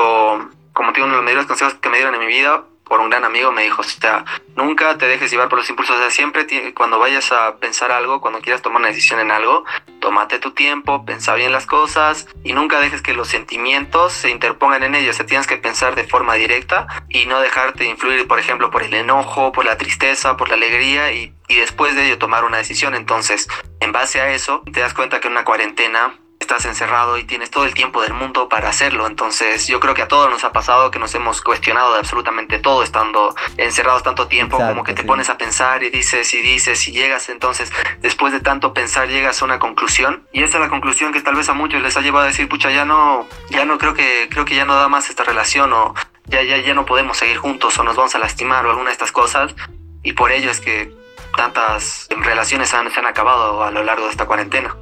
como 0.73 0.91
tengo 0.91 1.07
uno 1.07 1.15
de 1.15 1.21
los 1.21 1.25
mayores 1.25 1.47
consejos 1.47 1.73
que 1.75 1.89
me 1.89 1.97
dieron 1.97 2.15
en 2.15 2.19
mi 2.19 2.27
vida, 2.27 2.65
por 2.89 2.99
un 2.99 3.09
gran 3.09 3.23
amigo 3.23 3.51
me 3.51 3.63
dijo, 3.63 3.81
o 3.81 3.85
sea, 3.85 4.25
nunca 4.55 4.97
te 4.97 5.07
dejes 5.07 5.31
llevar 5.31 5.47
por 5.47 5.59
los 5.59 5.69
impulsos, 5.69 5.95
o 5.95 5.99
sea, 5.99 6.09
siempre 6.09 6.45
cuando 6.73 6.99
vayas 6.99 7.31
a 7.31 7.57
pensar 7.57 7.91
algo, 7.91 8.19
cuando 8.19 8.41
quieras 8.41 8.61
tomar 8.61 8.79
una 8.79 8.89
decisión 8.89 9.19
en 9.19 9.31
algo, 9.31 9.63
tómate 10.01 10.39
tu 10.39 10.51
tiempo, 10.51 11.05
pensa 11.05 11.35
bien 11.35 11.51
las 11.51 11.65
cosas 11.65 12.27
y 12.43 12.53
nunca 12.53 12.79
dejes 12.79 13.01
que 13.01 13.13
los 13.13 13.27
sentimientos 13.27 14.11
se 14.13 14.29
interpongan 14.29 14.83
en 14.83 14.95
ellos, 14.95 15.15
o 15.15 15.17
sea, 15.17 15.25
tienes 15.25 15.47
que 15.47 15.57
pensar 15.57 15.95
de 15.95 16.03
forma 16.03 16.33
directa 16.33 16.87
y 17.07 17.27
no 17.27 17.39
dejarte 17.39 17.85
influir, 17.85 18.27
por 18.27 18.39
ejemplo, 18.39 18.71
por 18.71 18.83
el 18.83 18.93
enojo, 18.93 19.51
por 19.51 19.65
la 19.65 19.77
tristeza, 19.77 20.35
por 20.35 20.49
la 20.49 20.55
alegría 20.55 21.13
y, 21.13 21.33
y 21.47 21.55
después 21.55 21.95
de 21.95 22.07
ello 22.07 22.17
tomar 22.17 22.43
una 22.43 22.57
decisión. 22.57 22.95
Entonces, 22.95 23.47
en 23.79 23.91
base 23.91 24.19
a 24.19 24.33
eso, 24.33 24.63
te 24.73 24.79
das 24.79 24.93
cuenta 24.93 25.19
que 25.19 25.27
una 25.27 25.45
cuarentena 25.45 26.15
estás 26.49 26.65
encerrado 26.65 27.19
y 27.19 27.25
tienes 27.25 27.51
todo 27.51 27.65
el 27.65 27.75
tiempo 27.75 28.01
del 28.01 28.15
mundo 28.15 28.49
para 28.49 28.69
hacerlo. 28.69 29.05
Entonces 29.05 29.67
yo 29.67 29.79
creo 29.79 29.93
que 29.93 30.01
a 30.01 30.07
todos 30.07 30.31
nos 30.31 30.43
ha 30.43 30.51
pasado 30.51 30.89
que 30.89 30.97
nos 30.97 31.13
hemos 31.13 31.41
cuestionado 31.41 31.93
de 31.93 31.99
absolutamente 31.99 32.57
todo 32.57 32.81
estando 32.81 33.35
encerrados 33.57 34.01
tanto 34.01 34.27
tiempo, 34.27 34.57
como 34.57 34.83
que 34.83 34.93
te 34.93 35.03
pones 35.03 35.29
a 35.29 35.37
pensar 35.37 35.83
y 35.83 35.91
dices 35.91 36.33
y 36.33 36.41
dices 36.41 36.87
y 36.87 36.91
llegas 36.91 37.29
entonces 37.29 37.71
después 37.99 38.33
de 38.33 38.39
tanto 38.39 38.73
pensar 38.73 39.07
llegas 39.07 39.43
a 39.43 39.45
una 39.45 39.59
conclusión 39.59 40.27
y 40.31 40.41
esa 40.41 40.57
es 40.57 40.63
la 40.63 40.69
conclusión 40.69 41.13
que 41.13 41.21
tal 41.21 41.35
vez 41.35 41.47
a 41.49 41.53
muchos 41.53 41.83
les 41.83 41.95
ha 41.97 42.01
llevado 42.01 42.25
a 42.25 42.27
decir, 42.29 42.49
pucha, 42.49 42.71
ya 42.71 42.83
no, 42.83 43.27
ya 43.51 43.65
no 43.65 43.77
creo 43.77 43.93
que, 43.93 44.27
creo 44.31 44.45
que 44.45 44.55
ya 44.55 44.65
no 44.65 44.73
da 44.73 44.89
más 44.89 45.07
esta 45.09 45.23
relación 45.23 45.71
o 45.71 45.93
ya, 46.25 46.41
ya, 46.41 46.57
ya 46.57 46.73
no 46.73 46.83
podemos 46.83 47.17
seguir 47.17 47.37
juntos 47.37 47.77
o 47.77 47.83
nos 47.83 47.95
vamos 47.95 48.15
a 48.15 48.19
lastimar 48.19 48.65
o 48.65 48.71
alguna 48.71 48.87
de 48.89 48.93
estas 48.93 49.11
cosas 49.11 49.53
y 50.01 50.13
por 50.13 50.31
ello 50.31 50.49
es 50.49 50.59
que 50.59 50.91
tantas 51.37 52.07
relaciones 52.09 52.73
han, 52.73 52.89
se 52.89 52.99
han 52.99 53.05
acabado 53.05 53.63
a 53.63 53.69
lo 53.69 53.83
largo 53.83 54.05
de 54.05 54.11
esta 54.11 54.25
cuarentena. 54.25 54.75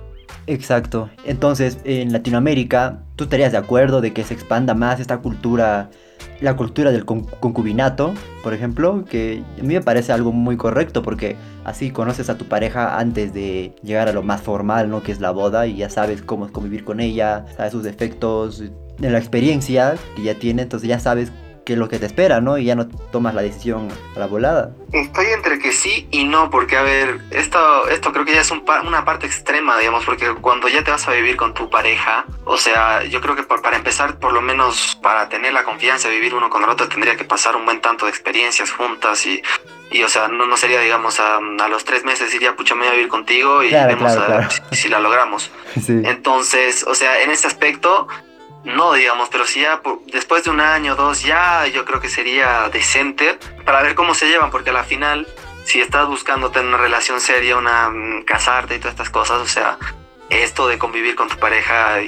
Exacto. 0.47 1.09
Entonces, 1.25 1.79
en 1.83 2.13
Latinoamérica, 2.13 3.03
¿tú 3.17 3.25
estarías 3.25 3.51
de 3.51 3.57
acuerdo 3.57 3.99
de 3.99 4.13
que 4.13 4.23
se 4.23 4.33
expanda 4.33 4.73
más 4.73 5.01
esta 5.01 5.17
cultura, 5.17 5.89
la 6.39 6.55
cultura 6.55 6.91
del 6.91 7.03
concubinato, 7.03 8.13
por 8.43 8.53
ejemplo? 8.53 9.03
Que 9.03 9.43
a 9.59 9.61
mí 9.61 9.73
me 9.73 9.81
parece 9.81 10.13
algo 10.13 10.31
muy 10.31 10.55
correcto 10.55 11.03
porque 11.03 11.35
así 11.65 11.91
conoces 11.91 12.29
a 12.29 12.37
tu 12.37 12.45
pareja 12.45 12.97
antes 12.97 13.33
de 13.33 13.75
llegar 13.83 14.07
a 14.07 14.13
lo 14.13 14.23
más 14.23 14.41
formal, 14.41 14.89
¿no? 14.89 15.03
Que 15.03 15.11
es 15.11 15.19
la 15.19 15.31
boda 15.31 15.67
y 15.67 15.75
ya 15.75 15.89
sabes 15.89 16.21
cómo 16.21 16.45
es 16.45 16.51
convivir 16.53 16.85
con 16.85 17.01
ella, 17.01 17.45
sabes 17.57 17.73
sus 17.73 17.83
defectos, 17.83 18.63
de 18.97 19.09
la 19.09 19.17
experiencia 19.17 19.95
que 20.15 20.23
ya 20.23 20.35
tiene, 20.35 20.63
entonces 20.63 20.87
ya 20.87 20.99
sabes 20.99 21.31
que 21.67 21.73
es 21.73 21.79
lo 21.79 21.89
que 21.89 21.99
te 21.99 22.05
espera, 22.05 22.39
¿no? 22.39 22.57
Y 22.57 22.63
ya 22.63 22.75
no 22.75 22.87
tomas 22.87 23.35
la 23.35 23.41
decisión 23.41 23.89
a 24.15 24.19
la 24.19 24.25
volada. 24.25 24.71
Estoy 24.93 25.25
entre 25.33 25.59
que 25.59 25.73
sí 25.73 26.07
y 26.11 26.23
no, 26.23 26.49
porque 26.49 26.77
a 26.77 26.81
ver, 26.81 27.19
esto, 27.31 27.89
esto 27.89 28.13
creo 28.13 28.23
que 28.23 28.33
ya 28.33 28.39
es 28.39 28.51
una 28.51 29.03
parte 29.03 29.27
extrema, 29.27 29.77
digamos, 29.77 30.05
porque 30.05 30.33
cuando 30.35 30.69
ya 30.69 30.81
te 30.85 30.91
vas 30.91 31.05
a 31.09 31.11
vivir 31.11 31.35
con 31.35 31.53
tu 31.53 31.69
pareja, 31.69 32.23
o 32.45 32.55
sea, 32.55 33.03
yo 33.03 33.19
creo 33.19 33.35
que 33.35 33.43
para 33.43 33.75
empezar, 33.75 34.17
por 34.17 34.31
lo 34.31 34.41
menos 34.41 34.97
para 35.03 35.27
tener 35.27 35.51
la 35.51 35.65
confianza 35.65 36.07
de 36.07 36.15
vivir 36.15 36.35
uno 36.35 36.49
con 36.49 36.63
el 36.63 36.69
otro, 36.69 36.87
tendría 36.87 37.17
que 37.17 37.25
pasar 37.25 37.57
un 37.57 37.65
buen 37.65 37.81
tanto 37.81 38.05
de 38.05 38.11
experiencias 38.11 38.71
juntas 38.71 39.25
y 39.25 39.41
y 39.89 40.03
o 40.03 40.09
sea, 40.09 40.27
no, 40.27 40.45
no 40.45 40.57
sería, 40.57 40.81
digamos, 40.81 41.19
a, 41.19 41.37
a, 41.37 41.67
los 41.69 41.85
tres 41.85 42.03
meses 42.03 42.33
iría, 42.33 42.55
pucha, 42.55 42.75
me 42.75 42.81
voy 42.81 42.89
a 42.89 42.91
vivir 42.91 43.07
contigo 43.07 43.63
y 43.63 43.71
vemos 43.71 44.17
a 44.17 44.27
ver 44.27 44.47
si, 44.71 44.89
la 44.89 44.99
logramos. 44.99 45.49
Entonces, 45.87 46.83
o 46.83 46.93
sea, 46.93 47.21
en 47.21 47.31
ese 47.31 47.47
aspecto, 47.47 48.07
no 48.67 48.93
digamos, 48.93 49.29
pero 49.29 49.45
si 49.45 49.61
ya 49.61 49.81
después 50.07 50.43
de 50.43 50.49
un 50.49 50.59
año, 50.59 50.95
dos, 50.95 51.23
ya 51.23 51.65
yo 51.67 51.85
creo 51.85 52.01
que 52.01 52.09
sería 52.09 52.69
decente 52.69 53.39
para 53.65 53.81
ver 53.81 53.95
cómo 53.95 54.13
se 54.13 54.27
llevan, 54.27 54.51
porque 54.51 54.71
a 54.71 54.73
la 54.73 54.83
final, 54.83 55.25
si 55.63 55.79
estás 55.79 56.05
buscando 56.07 56.51
tener 56.51 56.67
una 56.67 56.77
relación 56.77 57.21
seria, 57.21 57.57
una 57.57 57.89
mm, 57.89 58.23
casarte 58.25 58.75
y 58.75 58.79
todas 58.79 58.93
estas 58.93 59.09
cosas, 59.09 59.41
o 59.41 59.47
sea, 59.47 59.77
esto 60.29 60.67
de 60.67 60.77
convivir 60.77 61.15
con 61.15 61.29
tu 61.29 61.37
pareja 61.37 61.99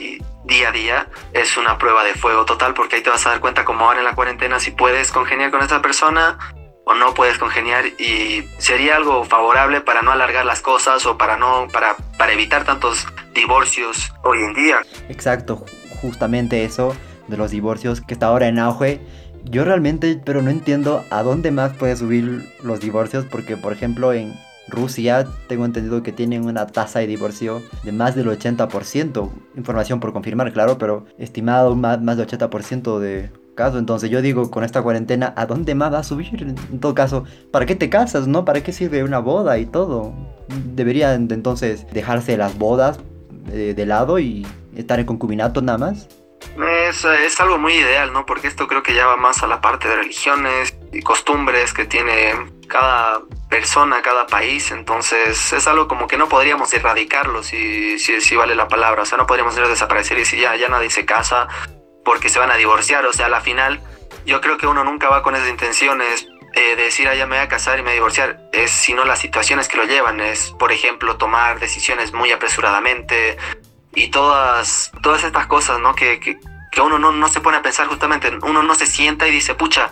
día 0.43 0.69
a 0.69 0.71
día 0.73 1.07
es 1.31 1.55
una 1.55 1.77
prueba 1.77 2.03
de 2.03 2.13
fuego 2.13 2.43
total, 2.43 2.73
porque 2.73 2.97
ahí 2.97 3.01
te 3.01 3.09
vas 3.09 3.25
a 3.25 3.29
dar 3.29 3.39
cuenta 3.39 3.63
como 3.63 3.85
ahora 3.85 3.99
en 3.99 4.05
la 4.05 4.15
cuarentena 4.15 4.59
si 4.59 4.71
puedes 4.71 5.13
congeniar 5.13 5.51
con 5.51 5.61
esta 5.61 5.81
persona 5.81 6.37
o 6.83 6.93
no 6.93 7.13
puedes 7.13 7.37
congeniar 7.37 7.85
y 7.85 8.43
sería 8.57 8.97
algo 8.97 9.23
favorable 9.23 9.79
para 9.79 10.01
no 10.01 10.11
alargar 10.11 10.45
las 10.45 10.61
cosas 10.61 11.05
o 11.05 11.17
para 11.17 11.37
no 11.37 11.67
para 11.71 11.95
para 12.17 12.33
evitar 12.33 12.65
tantos 12.65 13.07
divorcios 13.33 14.11
hoy 14.23 14.39
en 14.39 14.53
día. 14.53 14.81
Exacto, 15.07 15.65
justamente 16.01 16.63
eso 16.63 16.93
de 17.27 17.37
los 17.37 17.51
divorcios 17.51 18.01
que 18.01 18.13
está 18.13 18.27
ahora 18.27 18.47
en 18.47 18.59
auge. 18.59 18.99
Yo 19.45 19.63
realmente, 19.63 20.21
pero 20.23 20.41
no 20.41 20.49
entiendo 20.49 21.03
a 21.09 21.23
dónde 21.23 21.51
más 21.51 21.73
puede 21.73 21.95
subir 21.95 22.45
los 22.63 22.79
divorcios, 22.79 23.25
porque 23.25 23.55
por 23.55 23.71
ejemplo 23.71 24.11
en 24.11 24.33
Rusia 24.69 25.25
tengo 25.47 25.65
entendido 25.65 26.03
que 26.03 26.11
tienen 26.11 26.45
una 26.45 26.67
tasa 26.67 26.99
de 26.99 27.07
divorcio 27.07 27.61
de 27.83 27.91
más 27.91 28.15
del 28.15 28.27
80%, 28.27 29.29
información 29.55 29.99
por 29.99 30.13
confirmar, 30.13 30.51
claro, 30.53 30.77
pero 30.77 31.05
estimado 31.17 31.75
más, 31.75 32.01
más 32.01 32.17
del 32.17 32.27
80% 32.27 32.99
de 32.99 33.31
casos. 33.55 33.79
Entonces 33.79 34.09
yo 34.09 34.21
digo, 34.21 34.49
con 34.51 34.63
esta 34.63 34.81
cuarentena, 34.81 35.33
¿a 35.35 35.45
dónde 35.45 35.75
más 35.75 35.93
va 35.93 35.99
a 35.99 36.03
subir? 36.03 36.55
En 36.71 36.79
todo 36.79 36.93
caso, 36.93 37.25
¿para 37.51 37.65
qué 37.65 37.75
te 37.75 37.89
casas, 37.89 38.27
no? 38.27 38.45
¿Para 38.45 38.61
qué 38.61 38.71
sirve 38.71 39.03
una 39.03 39.19
boda 39.19 39.57
y 39.57 39.65
todo? 39.65 40.13
Deberían 40.75 41.27
entonces 41.31 41.85
dejarse 41.91 42.37
las 42.37 42.57
bodas 42.57 42.99
eh, 43.51 43.73
de 43.75 43.85
lado 43.85 44.19
y 44.19 44.45
estar 44.79 44.99
en 44.99 45.05
concubinato 45.05 45.61
nada 45.61 45.77
más? 45.77 46.07
Es, 46.87 47.03
es, 47.05 47.39
algo 47.41 47.57
muy 47.57 47.73
ideal, 47.73 48.13
¿no? 48.13 48.25
Porque 48.25 48.47
esto 48.47 48.67
creo 48.67 48.81
que 48.81 48.93
ya 48.93 49.05
va 49.05 49.17
más 49.17 49.43
a 49.43 49.47
la 49.47 49.61
parte 49.61 49.87
de 49.87 49.97
religiones 49.97 50.75
y 50.91 51.01
costumbres 51.01 51.73
que 51.73 51.85
tiene 51.85 52.33
cada 52.67 53.21
persona, 53.49 54.01
cada 54.01 54.25
país. 54.25 54.71
Entonces 54.71 55.53
es 55.53 55.67
algo 55.67 55.87
como 55.87 56.07
que 56.07 56.17
no 56.17 56.29
podríamos 56.29 56.73
erradicarlo, 56.73 57.43
si, 57.43 57.99
si, 57.99 58.21
si 58.21 58.35
vale 58.35 58.55
la 58.55 58.67
palabra. 58.67 59.03
O 59.03 59.05
sea, 59.05 59.17
no 59.17 59.27
podríamos 59.27 59.55
desaparecer 59.55 60.17
y 60.17 60.25
si 60.25 60.39
ya, 60.39 60.55
ya 60.55 60.69
nadie 60.69 60.89
se 60.89 61.05
casa 61.05 61.47
porque 62.05 62.29
se 62.29 62.39
van 62.39 62.51
a 62.51 62.55
divorciar. 62.55 63.05
O 63.05 63.13
sea, 63.13 63.27
a 63.27 63.29
la 63.29 63.41
final 63.41 63.81
yo 64.25 64.41
creo 64.41 64.57
que 64.57 64.67
uno 64.67 64.83
nunca 64.83 65.09
va 65.09 65.23
con 65.23 65.35
esas 65.35 65.49
intenciones 65.49 66.27
eh, 66.53 66.75
de 66.75 66.83
decir, 66.83 67.07
ah, 67.07 67.15
ya 67.15 67.27
me 67.27 67.35
voy 67.35 67.45
a 67.45 67.47
casar 67.47 67.79
y 67.79 67.83
me 67.83 67.89
voy 67.89 67.91
a 67.91 67.95
divorciar, 67.95 68.49
es 68.53 68.71
sino 68.71 69.05
las 69.05 69.19
situaciones 69.19 69.67
que 69.67 69.77
lo 69.77 69.83
llevan, 69.83 70.19
es, 70.19 70.51
por 70.57 70.71
ejemplo, 70.71 71.17
tomar 71.17 71.59
decisiones 71.59 72.11
muy 72.11 72.31
apresuradamente, 72.31 73.37
y 73.93 74.09
todas, 74.09 74.91
todas 75.01 75.23
estas 75.23 75.47
cosas, 75.47 75.79
¿no? 75.79 75.95
Que, 75.95 76.19
que, 76.19 76.39
uno 76.81 76.97
no, 76.97 77.11
no, 77.11 77.27
se 77.27 77.41
pone 77.41 77.57
a 77.57 77.61
pensar 77.61 77.87
justamente, 77.87 78.31
uno 78.43 78.63
no 78.63 78.73
se 78.73 78.85
sienta 78.85 79.27
y 79.27 79.31
dice, 79.31 79.53
pucha, 79.53 79.91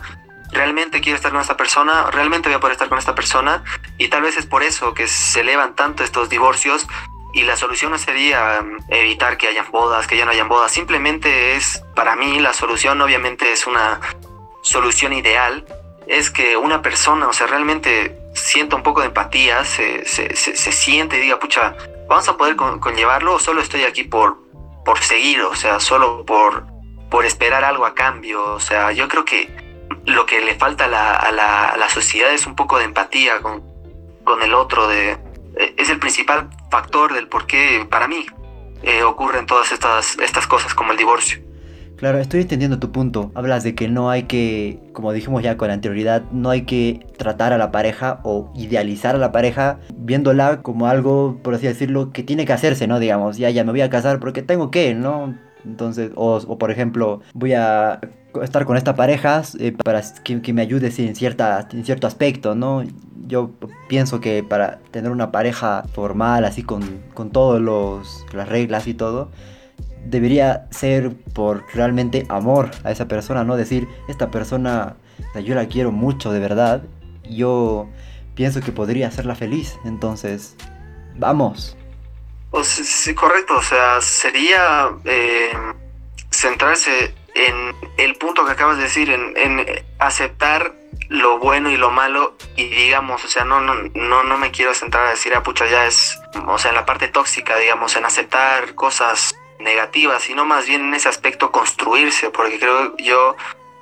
realmente 0.53 1.01
quiero 1.01 1.17
estar 1.17 1.31
con 1.31 1.41
esta 1.41 1.57
persona, 1.57 2.09
realmente 2.11 2.47
voy 2.47 2.55
a 2.55 2.59
poder 2.61 2.73
estar 2.73 2.87
con 2.87 2.97
esta 2.97 3.13
persona, 3.13 3.63
y 3.97 4.07
tal 4.07 4.21
vez 4.21 4.37
es 4.37 4.45
por 4.45 4.63
eso 4.63 4.93
que 4.93 5.07
se 5.07 5.41
elevan 5.41 5.75
tanto 5.75 6.05
estos 6.05 6.29
divorcios, 6.29 6.87
y 7.33 7.43
la 7.43 7.57
solución 7.57 7.91
no 7.91 7.97
sería 7.97 8.59
um, 8.61 8.77
evitar 8.89 9.37
que 9.37 9.47
hayan 9.47 9.69
bodas, 9.69 10.07
que 10.07 10.15
ya 10.15 10.25
no 10.25 10.31
hayan 10.31 10.47
bodas, 10.47 10.71
simplemente 10.71 11.55
es, 11.55 11.83
para 11.93 12.15
mí, 12.15 12.39
la 12.39 12.53
solución 12.53 13.01
obviamente 13.01 13.51
es 13.51 13.67
una 13.67 13.99
solución 14.61 15.13
ideal, 15.13 15.65
es 16.07 16.31
que 16.31 16.55
una 16.55 16.81
persona, 16.81 17.27
o 17.27 17.33
sea, 17.33 17.47
realmente 17.47 18.17
sienta 18.33 18.75
un 18.75 18.83
poco 18.83 19.01
de 19.01 19.07
empatía, 19.07 19.65
se, 19.65 20.05
se, 20.05 20.35
se, 20.35 20.71
siente 20.71 21.17
y 21.17 21.21
diga, 21.21 21.39
pucha, 21.39 21.75
¿vamos 22.07 22.27
a 22.27 22.37
poder 22.37 22.55
conllevarlo 22.55 23.35
o 23.35 23.39
solo 23.39 23.61
estoy 23.61 23.83
aquí 23.83 24.03
por, 24.03 24.37
por 24.85 24.99
seguir? 24.99 25.41
O 25.41 25.55
sea, 25.55 25.79
solo 25.79 26.25
por, 26.25 26.65
por 27.09 27.25
esperar 27.25 27.63
algo 27.63 27.85
a 27.85 27.93
cambio. 27.93 28.53
O 28.53 28.59
sea, 28.59 28.91
yo 28.91 29.07
creo 29.07 29.25
que 29.25 29.49
lo 30.05 30.25
que 30.25 30.39
le 30.41 30.55
falta 30.55 30.85
a 30.85 30.87
la, 30.87 31.13
a 31.13 31.31
la, 31.31 31.75
la 31.77 31.89
sociedad 31.89 32.31
es 32.31 32.47
un 32.47 32.55
poco 32.55 32.77
de 32.77 32.85
empatía 32.85 33.41
con, 33.41 33.63
con 34.23 34.41
el 34.41 34.53
otro, 34.53 34.87
de, 34.87 35.17
eh, 35.57 35.73
es 35.77 35.89
el 35.89 35.99
principal 35.99 36.49
factor 36.69 37.13
del 37.13 37.27
por 37.27 37.47
qué, 37.47 37.85
para 37.89 38.07
mí, 38.07 38.25
eh, 38.83 39.03
ocurren 39.03 39.45
todas 39.45 39.71
estas, 39.71 40.17
estas 40.19 40.47
cosas 40.47 40.73
como 40.73 40.91
el 40.91 40.97
divorcio. 40.97 41.41
Claro, 41.97 42.19
estoy 42.19 42.41
entendiendo 42.41 42.77
tu 42.77 42.91
punto. 42.91 43.31
Hablas 43.33 43.63
de 43.63 43.73
que 43.73 43.87
no 43.87 44.11
hay 44.11 44.23
que, 44.23 44.79
como 44.93 45.13
dijimos 45.13 45.41
ya 45.41 45.57
con 45.57 45.71
anterioridad, 45.71 46.21
no 46.31 46.51
hay 46.51 46.61
que 46.61 47.07
tratar 47.17 47.53
a 47.53 47.57
la 47.57 47.71
pareja 47.71 48.19
o 48.23 48.51
idealizar 48.55 49.15
a 49.15 49.17
la 49.17 49.31
pareja 49.31 49.79
viéndola 49.95 50.61
como 50.61 50.85
algo, 50.85 51.39
por 51.41 51.55
así 51.55 51.65
decirlo, 51.65 52.11
que 52.11 52.21
tiene 52.21 52.45
que 52.45 52.53
hacerse, 52.53 52.85
¿no? 52.85 52.99
Digamos, 52.99 53.37
ya, 53.37 53.49
ya 53.49 53.63
me 53.63 53.71
voy 53.71 53.81
a 53.81 53.89
casar 53.89 54.19
porque 54.19 54.43
tengo 54.43 54.69
que, 54.69 54.93
¿no? 54.93 55.35
Entonces, 55.65 56.11
o, 56.15 56.57
por 56.59 56.69
ejemplo, 56.69 57.21
voy 57.33 57.53
a 57.53 57.99
estar 58.43 58.65
con 58.65 58.77
esta 58.77 58.95
pareja 58.95 59.41
eh, 59.59 59.71
para 59.71 60.03
que, 60.23 60.53
me 60.53 60.61
ayude 60.61 60.91
en, 60.95 61.15
cierta, 61.15 61.67
en 61.71 61.83
cierto 61.83 62.05
aspecto, 62.05 62.53
¿no? 62.53 62.83
Yo 63.25 63.51
pienso 63.89 64.21
que 64.21 64.43
para 64.43 64.77
tener 64.91 65.11
una 65.11 65.31
pareja 65.31 65.83
formal, 65.93 66.45
así 66.45 66.61
con, 66.61 66.83
con 67.15 67.31
todas 67.31 67.59
las 68.33 68.47
reglas 68.47 68.87
y 68.87 68.93
todo, 68.93 69.31
debería 70.09 70.67
ser 70.71 71.11
por 71.33 71.65
realmente 71.73 72.25
amor 72.29 72.71
a 72.83 72.91
esa 72.91 73.07
persona, 73.07 73.43
no 73.43 73.57
decir, 73.57 73.87
esta 74.07 74.31
persona, 74.31 74.95
yo 75.43 75.55
la 75.55 75.67
quiero 75.67 75.91
mucho 75.91 76.31
de 76.31 76.39
verdad, 76.39 76.83
yo 77.23 77.89
pienso 78.35 78.61
que 78.61 78.71
podría 78.71 79.07
hacerla 79.07 79.35
feliz, 79.35 79.77
entonces, 79.85 80.55
vamos. 81.15 81.77
sí, 82.63 83.13
correcto, 83.13 83.57
o 83.57 83.61
sea, 83.61 84.01
sería 84.01 84.89
eh, 85.05 85.51
centrarse 86.31 87.13
en 87.35 87.75
el 87.97 88.15
punto 88.15 88.45
que 88.45 88.51
acabas 88.51 88.77
de 88.77 88.83
decir, 88.83 89.09
en, 89.09 89.35
en, 89.37 89.65
aceptar 89.99 90.73
lo 91.09 91.37
bueno 91.39 91.69
y 91.69 91.77
lo 91.77 91.91
malo 91.91 92.35
y 92.55 92.67
digamos, 92.67 93.23
o 93.23 93.27
sea, 93.27 93.43
no, 93.43 93.61
no, 93.61 93.75
no, 93.93 94.23
no 94.23 94.37
me 94.37 94.51
quiero 94.51 94.73
centrar 94.73 95.05
a 95.05 95.11
decir, 95.11 95.33
ah, 95.35 95.43
pucha, 95.43 95.67
ya 95.67 95.85
es, 95.85 96.19
o 96.47 96.57
sea, 96.57 96.69
en 96.69 96.75
la 96.75 96.85
parte 96.85 97.07
tóxica, 97.07 97.57
digamos, 97.57 97.95
en 97.95 98.05
aceptar 98.05 98.73
cosas 98.73 99.35
negativa, 99.59 100.19
sino 100.19 100.45
más 100.45 100.65
bien 100.65 100.81
en 100.81 100.93
ese 100.93 101.09
aspecto 101.09 101.51
construirse, 101.51 102.29
porque 102.29 102.59
creo 102.59 102.95
yo 102.97 103.35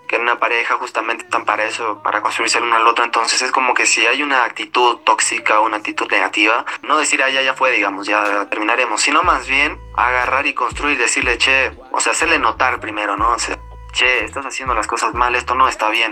que 0.08 0.18
en 0.18 0.22
una 0.22 0.40
pareja 0.40 0.76
justamente 0.76 1.26
están 1.26 1.46
para 1.46 1.66
eso, 1.66 2.02
para 2.04 2.22
construirse 2.22 2.60
el 2.60 2.66
uno 2.66 2.76
al 2.76 2.88
otro, 2.88 3.04
entonces 3.04 3.42
es 3.42 3.52
como 3.52 3.74
que 3.74 3.86
si 3.86 4.06
hay 4.06 4.22
una 4.22 4.44
actitud 4.44 4.98
tóxica 4.98 5.60
o 5.60 5.66
una 5.66 5.78
actitud 5.78 6.10
negativa, 6.12 6.66
no 6.84 6.98
decir, 6.98 7.24
ah, 7.24 7.30
ya, 7.30 7.42
ya 7.42 7.54
fue, 7.54 7.72
digamos, 7.72 8.06
ya 8.06 8.48
terminaremos, 8.50 9.02
sino 9.02 9.24
más 9.24 9.48
bien 9.48 9.80
agarrar 9.96 10.46
y 10.46 10.54
construir, 10.54 10.98
decirle, 10.98 11.38
che, 11.38 11.72
o 11.92 12.00
sea, 12.00 12.12
hacerle 12.12 12.40
notar 12.40 12.80
primero, 12.80 13.18
¿no? 13.18 13.32
O 13.32 13.40
sea, 13.40 13.58
che, 13.94 14.26
estás 14.26 14.46
haciendo 14.46 14.76
las 14.76 14.88
cosas 14.88 15.14
mal, 15.14 15.36
esto 15.36 15.56
no 15.56 15.68
está 15.68 15.90
bien. 15.90 16.12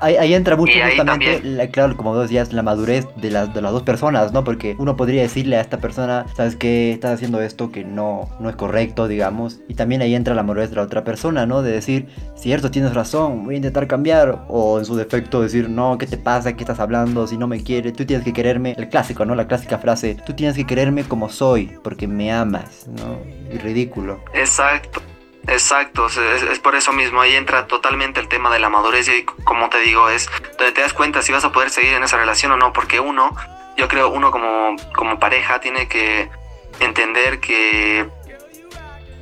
Ahí, 0.00 0.34
entra 0.34 0.56
mucho 0.56 0.72
justamente, 0.82 1.70
claro, 1.70 1.96
como 1.96 2.14
dos 2.14 2.30
días, 2.30 2.52
la 2.52 2.62
madurez 2.62 3.06
de 3.16 3.30
las, 3.30 3.52
de 3.52 3.60
las 3.60 3.72
dos 3.72 3.82
personas, 3.82 4.32
¿no? 4.32 4.44
Porque 4.44 4.74
uno 4.78 4.96
podría 4.96 5.22
decirle 5.22 5.56
a 5.56 5.60
esta 5.60 5.78
persona, 5.78 6.26
¿sabes 6.34 6.56
qué? 6.56 6.92
Estás 6.92 7.12
haciendo 7.12 7.40
esto 7.42 7.70
que 7.70 7.84
no, 7.84 8.28
no 8.40 8.48
es 8.48 8.56
correcto, 8.56 9.08
digamos. 9.08 9.60
Y 9.68 9.74
también 9.74 10.00
ahí 10.00 10.14
entra 10.14 10.34
la 10.34 10.42
madurez 10.42 10.70
de 10.70 10.76
la 10.76 10.82
otra 10.82 11.04
persona, 11.04 11.44
¿no? 11.44 11.62
De 11.62 11.72
decir, 11.72 12.08
cierto, 12.34 12.70
tienes 12.70 12.94
razón, 12.94 13.44
voy 13.44 13.54
a 13.54 13.56
intentar 13.58 13.86
cambiar. 13.86 14.46
O 14.48 14.78
en 14.78 14.86
su 14.86 14.96
defecto 14.96 15.42
decir, 15.42 15.68
no, 15.68 15.98
¿qué 15.98 16.06
te 16.06 16.16
pasa? 16.16 16.54
¿Qué 16.54 16.62
estás 16.62 16.80
hablando? 16.80 17.26
Si 17.26 17.36
no 17.36 17.46
me 17.46 17.62
quieres, 17.62 17.92
tú 17.92 18.06
tienes 18.06 18.24
que 18.24 18.32
quererme. 18.32 18.74
El 18.78 18.88
clásico, 18.88 19.24
¿no? 19.26 19.34
La 19.34 19.46
clásica 19.46 19.78
frase, 19.78 20.16
tú 20.24 20.32
tienes 20.32 20.56
que 20.56 20.66
quererme 20.66 21.04
como 21.04 21.28
soy, 21.28 21.78
porque 21.84 22.06
me 22.06 22.32
amas, 22.32 22.88
¿no? 22.88 23.18
Y 23.52 23.58
ridículo. 23.58 24.20
Exacto. 24.32 25.02
Exacto, 25.46 26.06
es, 26.06 26.58
por 26.60 26.74
eso 26.74 26.92
mismo, 26.92 27.20
ahí 27.20 27.34
entra 27.34 27.66
totalmente 27.66 28.20
el 28.20 28.28
tema 28.28 28.50
de 28.50 28.60
la 28.60 28.68
madurez 28.68 29.08
y 29.08 29.24
como 29.24 29.68
te 29.68 29.80
digo, 29.80 30.08
es 30.08 30.30
donde 30.58 30.72
te 30.72 30.80
das 30.80 30.92
cuenta 30.92 31.22
si 31.22 31.32
vas 31.32 31.44
a 31.44 31.52
poder 31.52 31.70
seguir 31.70 31.94
en 31.94 32.04
esa 32.04 32.18
relación 32.18 32.52
o 32.52 32.56
no, 32.56 32.72
porque 32.72 33.00
uno, 33.00 33.34
yo 33.76 33.88
creo, 33.88 34.10
uno 34.10 34.30
como, 34.30 34.76
como 34.94 35.18
pareja 35.18 35.60
tiene 35.60 35.88
que 35.88 36.30
entender 36.78 37.40
que 37.40 38.06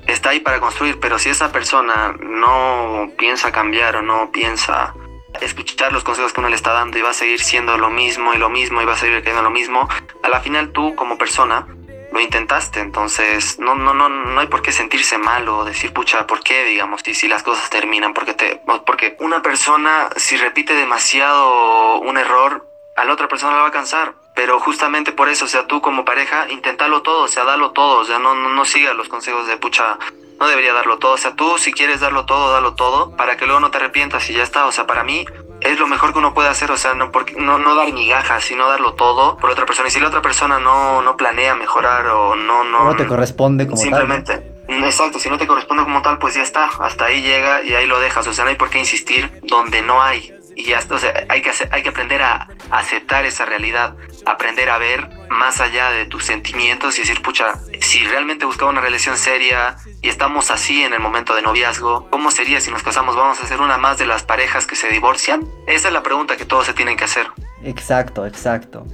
está 0.06 0.30
ahí 0.30 0.40
para 0.40 0.60
construir, 0.60 0.98
pero 1.00 1.18
si 1.18 1.30
esa 1.30 1.52
persona 1.52 2.14
no 2.20 3.10
piensa 3.16 3.52
cambiar 3.52 3.96
o 3.96 4.02
no 4.02 4.30
piensa 4.32 4.94
escuchar 5.40 5.92
los 5.92 6.04
consejos 6.04 6.32
que 6.32 6.40
uno 6.40 6.48
le 6.48 6.56
está 6.56 6.72
dando 6.72 6.98
y 6.98 7.02
va 7.02 7.10
a 7.10 7.14
seguir 7.14 7.40
siendo 7.40 7.76
lo 7.78 7.90
mismo 7.90 8.34
y 8.34 8.38
lo 8.38 8.50
mismo 8.50 8.82
y 8.82 8.84
va 8.84 8.94
a 8.94 8.96
seguir 8.96 9.18
creyendo 9.18 9.42
lo 9.42 9.50
mismo, 9.50 9.88
a 10.22 10.28
la 10.28 10.40
final 10.40 10.72
tú 10.72 10.94
como 10.94 11.16
persona 11.16 11.66
lo 12.12 12.20
intentaste, 12.20 12.80
entonces 12.80 13.58
no, 13.58 13.74
no, 13.74 13.94
no, 13.94 14.08
no 14.08 14.40
hay 14.40 14.46
por 14.46 14.62
qué 14.62 14.72
sentirse 14.72 15.18
mal 15.18 15.48
o 15.48 15.64
decir, 15.64 15.92
pucha, 15.92 16.26
¿por 16.26 16.40
qué? 16.40 16.64
Digamos, 16.64 17.06
y 17.06 17.14
si 17.14 17.28
las 17.28 17.42
cosas 17.42 17.68
terminan, 17.70 18.14
porque, 18.14 18.34
te, 18.34 18.60
porque 18.86 19.16
una 19.20 19.42
persona, 19.42 20.08
si 20.16 20.36
repite 20.36 20.74
demasiado 20.74 22.00
un 22.00 22.16
error, 22.16 22.66
a 22.96 23.04
la 23.04 23.12
otra 23.12 23.28
persona 23.28 23.56
la 23.56 23.62
va 23.62 23.68
a 23.68 23.72
cansar. 23.72 24.14
Pero 24.34 24.60
justamente 24.60 25.12
por 25.12 25.28
eso, 25.28 25.46
o 25.46 25.48
sea, 25.48 25.66
tú 25.66 25.80
como 25.80 26.04
pareja, 26.04 26.48
inténtalo 26.48 27.02
todo, 27.02 27.24
o 27.24 27.28
sea, 27.28 27.44
dalo 27.44 27.72
todo, 27.72 28.00
o 28.00 28.04
sea, 28.04 28.18
no, 28.18 28.34
no, 28.34 28.50
no 28.50 28.64
sigas 28.64 28.94
los 28.94 29.08
consejos 29.08 29.48
de 29.48 29.56
pucha, 29.56 29.98
no 30.38 30.46
debería 30.46 30.72
darlo 30.72 30.98
todo. 30.98 31.12
O 31.12 31.16
sea, 31.16 31.34
tú 31.34 31.58
si 31.58 31.72
quieres 31.72 32.00
darlo 32.00 32.24
todo, 32.24 32.52
dalo 32.52 32.74
todo, 32.74 33.16
para 33.16 33.36
que 33.36 33.46
luego 33.46 33.60
no 33.60 33.70
te 33.70 33.78
arrepientas 33.78 34.30
y 34.30 34.34
ya 34.34 34.44
está. 34.44 34.66
O 34.66 34.72
sea, 34.72 34.86
para 34.86 35.02
mí, 35.02 35.26
es 35.68 35.78
lo 35.78 35.86
mejor 35.86 36.12
que 36.12 36.18
uno 36.18 36.34
puede 36.34 36.48
hacer, 36.48 36.70
o 36.70 36.76
sea, 36.76 36.94
no, 36.94 37.10
porque, 37.10 37.34
no, 37.34 37.58
no 37.58 37.74
dar 37.74 37.92
migajas, 37.92 38.44
sino 38.44 38.68
darlo 38.68 38.94
todo 38.94 39.36
por 39.36 39.50
otra 39.50 39.66
persona. 39.66 39.88
Y 39.88 39.90
si 39.90 40.00
la 40.00 40.08
otra 40.08 40.22
persona 40.22 40.58
no, 40.58 41.02
no 41.02 41.16
planea 41.16 41.54
mejorar 41.54 42.06
o 42.06 42.34
no... 42.34 42.64
No, 42.64 42.84
no 42.84 42.96
te 42.96 43.06
corresponde 43.06 43.66
como 43.66 43.76
simplemente, 43.76 44.32
tal. 44.32 44.42
Simplemente, 44.42 44.88
exacto, 44.88 45.18
si 45.18 45.28
no 45.28 45.38
te 45.38 45.46
corresponde 45.46 45.84
como 45.84 46.02
tal, 46.02 46.18
pues 46.18 46.34
ya 46.34 46.42
está, 46.42 46.66
hasta 46.80 47.06
ahí 47.06 47.22
llega 47.22 47.62
y 47.62 47.74
ahí 47.74 47.86
lo 47.86 48.00
dejas. 48.00 48.26
O 48.26 48.32
sea, 48.32 48.44
no 48.44 48.50
hay 48.50 48.56
por 48.56 48.70
qué 48.70 48.78
insistir 48.78 49.40
donde 49.42 49.82
no 49.82 50.02
hay. 50.02 50.34
Y 50.56 50.64
ya 50.64 50.78
está, 50.78 50.96
o 50.96 50.98
sea, 50.98 51.12
hay 51.28 51.40
que, 51.40 51.50
hacer, 51.50 51.68
hay 51.70 51.82
que 51.82 51.90
aprender 51.90 52.20
a 52.22 52.48
aceptar 52.70 53.24
esa 53.24 53.44
realidad, 53.44 53.94
aprender 54.28 54.70
a 54.70 54.78
ver 54.78 55.08
más 55.30 55.60
allá 55.60 55.90
de 55.90 56.06
tus 56.06 56.24
sentimientos 56.24 56.98
y 56.98 57.02
decir, 57.02 57.22
pucha, 57.22 57.54
si 57.80 58.00
realmente 58.06 58.44
buscaba 58.44 58.70
una 58.70 58.80
relación 58.80 59.16
seria, 59.16 59.76
y 60.02 60.08
estamos 60.08 60.50
así 60.50 60.82
en 60.82 60.92
el 60.92 61.00
momento 61.00 61.34
de 61.34 61.42
noviazgo, 61.42 62.08
¿cómo 62.10 62.30
sería 62.30 62.60
si 62.60 62.70
nos 62.70 62.82
casamos? 62.82 63.16
¿Vamos 63.16 63.42
a 63.42 63.46
ser 63.46 63.60
una 63.60 63.78
más 63.78 63.98
de 63.98 64.06
las 64.06 64.22
parejas 64.22 64.66
que 64.66 64.76
se 64.76 64.88
divorcian? 64.88 65.48
Esa 65.66 65.88
es 65.88 65.94
la 65.94 66.02
pregunta 66.02 66.36
que 66.36 66.44
todos 66.44 66.66
se 66.66 66.74
tienen 66.74 66.96
que 66.96 67.04
hacer. 67.04 67.26
Exacto, 67.62 68.26
exacto. 68.26 68.86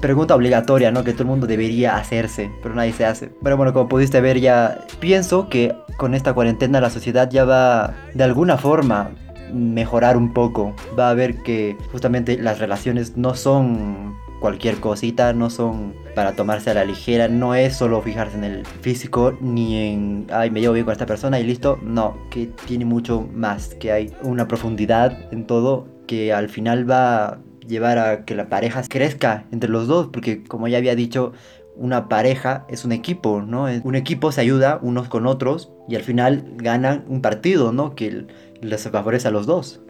pregunta 0.00 0.34
obligatoria, 0.34 0.90
¿no? 0.90 1.04
Que 1.04 1.12
todo 1.12 1.24
el 1.24 1.28
mundo 1.28 1.46
debería 1.46 1.96
hacerse, 1.96 2.50
pero 2.62 2.74
nadie 2.74 2.92
se 2.92 3.04
hace. 3.04 3.30
Pero 3.42 3.56
bueno, 3.56 3.72
como 3.72 3.88
pudiste 3.88 4.20
ver 4.20 4.40
ya, 4.40 4.78
pienso 5.00 5.48
que 5.48 5.74
con 5.96 6.14
esta 6.14 6.32
cuarentena 6.32 6.80
la 6.80 6.90
sociedad 6.90 7.28
ya 7.30 7.44
va 7.44 7.94
de 8.14 8.24
alguna 8.24 8.58
forma 8.58 9.10
mejorar 9.52 10.16
un 10.16 10.32
poco. 10.32 10.74
Va 10.98 11.10
a 11.10 11.14
ver 11.14 11.42
que 11.42 11.76
justamente 11.90 12.38
las 12.38 12.58
relaciones 12.58 13.16
no 13.16 13.34
son 13.34 14.16
cualquier 14.42 14.80
cosita, 14.80 15.32
no 15.32 15.48
son 15.50 15.94
para 16.16 16.34
tomarse 16.34 16.68
a 16.70 16.74
la 16.74 16.84
ligera, 16.84 17.28
no 17.28 17.54
es 17.54 17.76
solo 17.76 18.02
fijarse 18.02 18.36
en 18.36 18.44
el 18.44 18.66
físico 18.66 19.38
ni 19.40 19.76
en, 19.76 20.26
ay, 20.32 20.50
me 20.50 20.60
llevo 20.60 20.74
bien 20.74 20.84
con 20.84 20.92
esta 20.92 21.06
persona 21.06 21.38
y 21.38 21.44
listo, 21.44 21.78
no, 21.80 22.18
que 22.28 22.50
tiene 22.66 22.84
mucho 22.84 23.26
más, 23.32 23.76
que 23.76 23.92
hay 23.92 24.12
una 24.22 24.48
profundidad 24.48 25.32
en 25.32 25.46
todo 25.46 25.86
que 26.08 26.32
al 26.32 26.48
final 26.48 26.90
va 26.90 27.24
a 27.24 27.38
llevar 27.66 27.98
a 27.98 28.24
que 28.24 28.34
la 28.34 28.48
pareja 28.48 28.82
crezca 28.88 29.46
entre 29.52 29.70
los 29.70 29.86
dos, 29.86 30.08
porque 30.12 30.42
como 30.42 30.66
ya 30.66 30.78
había 30.78 30.96
dicho, 30.96 31.32
una 31.76 32.08
pareja 32.08 32.66
es 32.68 32.84
un 32.84 32.90
equipo, 32.90 33.42
¿no? 33.42 33.66
Un 33.84 33.94
equipo 33.94 34.32
se 34.32 34.40
ayuda 34.40 34.78
unos 34.82 35.08
con 35.08 35.26
otros 35.26 35.72
y 35.88 35.94
al 35.94 36.02
final 36.02 36.44
ganan 36.56 37.04
un 37.08 37.22
partido, 37.22 37.72
¿no? 37.72 37.94
Que 37.94 38.26
les 38.60 38.88
favorece 38.90 39.28
a 39.28 39.30
los 39.30 39.46
dos. 39.46 39.80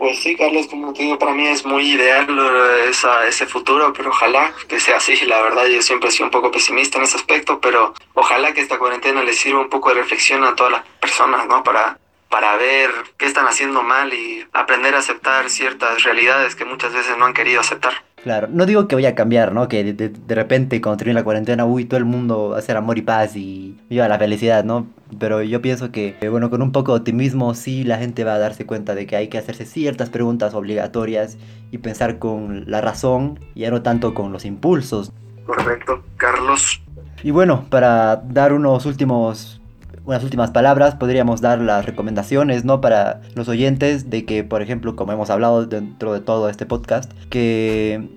Pues 0.00 0.18
sí, 0.20 0.34
Carlos, 0.34 0.66
como 0.66 0.94
te 0.94 1.02
digo, 1.02 1.18
para 1.18 1.34
mí 1.34 1.46
es 1.46 1.66
muy 1.66 1.90
ideal 1.90 2.26
eh, 2.26 2.88
esa, 2.88 3.26
ese 3.26 3.44
futuro, 3.44 3.92
pero 3.92 4.08
ojalá 4.08 4.50
que 4.66 4.80
sea 4.80 4.96
así. 4.96 5.14
La 5.26 5.42
verdad, 5.42 5.66
yo 5.66 5.82
siempre 5.82 6.08
he 6.08 6.12
sido 6.12 6.24
un 6.24 6.30
poco 6.30 6.50
pesimista 6.50 6.96
en 6.96 7.04
ese 7.04 7.18
aspecto, 7.18 7.60
pero 7.60 7.92
ojalá 8.14 8.54
que 8.54 8.62
esta 8.62 8.78
cuarentena 8.78 9.22
les 9.22 9.38
sirva 9.38 9.60
un 9.60 9.68
poco 9.68 9.90
de 9.90 9.96
reflexión 9.96 10.42
a 10.42 10.56
todas 10.56 10.72
las 10.72 10.86
personas, 11.02 11.46
¿no? 11.48 11.62
Para, 11.62 11.98
para 12.30 12.56
ver 12.56 12.90
qué 13.18 13.26
están 13.26 13.46
haciendo 13.46 13.82
mal 13.82 14.14
y 14.14 14.42
aprender 14.54 14.94
a 14.94 15.00
aceptar 15.00 15.50
ciertas 15.50 16.02
realidades 16.02 16.56
que 16.56 16.64
muchas 16.64 16.94
veces 16.94 17.18
no 17.18 17.26
han 17.26 17.34
querido 17.34 17.60
aceptar. 17.60 18.02
Claro, 18.22 18.48
no 18.50 18.66
digo 18.66 18.86
que 18.86 18.94
vaya 18.94 19.10
a 19.10 19.14
cambiar, 19.14 19.52
¿no? 19.52 19.66
Que 19.68 19.82
de, 19.82 20.08
de, 20.10 20.34
repente 20.34 20.80
cuando 20.82 20.98
termine 20.98 21.20
la 21.20 21.24
cuarentena, 21.24 21.64
uy, 21.64 21.86
todo 21.86 21.96
el 21.96 22.04
mundo 22.04 22.50
va 22.50 22.58
a 22.58 22.62
ser 22.62 22.76
amor 22.76 22.98
y 22.98 23.02
paz 23.02 23.34
y 23.34 23.78
viva 23.88 24.08
la 24.08 24.18
felicidad, 24.18 24.62
¿no? 24.62 24.86
Pero 25.18 25.42
yo 25.42 25.62
pienso 25.62 25.90
que, 25.90 26.16
bueno, 26.30 26.50
con 26.50 26.60
un 26.60 26.70
poco 26.70 26.92
de 26.92 26.98
optimismo 26.98 27.54
sí 27.54 27.82
la 27.82 27.96
gente 27.96 28.24
va 28.24 28.34
a 28.34 28.38
darse 28.38 28.66
cuenta 28.66 28.94
de 28.94 29.06
que 29.06 29.16
hay 29.16 29.28
que 29.28 29.38
hacerse 29.38 29.64
ciertas 29.64 30.10
preguntas 30.10 30.52
obligatorias 30.52 31.38
y 31.70 31.78
pensar 31.78 32.18
con 32.18 32.70
la 32.70 32.82
razón 32.82 33.40
y 33.54 33.60
ya 33.60 33.70
no 33.70 33.80
tanto 33.82 34.12
con 34.12 34.32
los 34.32 34.44
impulsos. 34.44 35.12
Correcto, 35.46 36.04
Carlos. 36.16 36.82
Y 37.22 37.30
bueno, 37.30 37.66
para 37.70 38.16
dar 38.16 38.52
unos 38.52 38.84
últimos 38.84 39.59
unas 40.04 40.24
últimas 40.24 40.50
palabras, 40.50 40.94
podríamos 40.96 41.40
dar 41.40 41.60
las 41.60 41.86
recomendaciones, 41.86 42.64
¿no? 42.64 42.80
Para 42.80 43.20
los 43.34 43.48
oyentes 43.48 44.10
de 44.10 44.24
que, 44.24 44.44
por 44.44 44.62
ejemplo, 44.62 44.96
como 44.96 45.12
hemos 45.12 45.30
hablado 45.30 45.66
dentro 45.66 46.12
de 46.12 46.20
todo 46.20 46.48
este 46.48 46.66
podcast, 46.66 47.12
que 47.28 48.08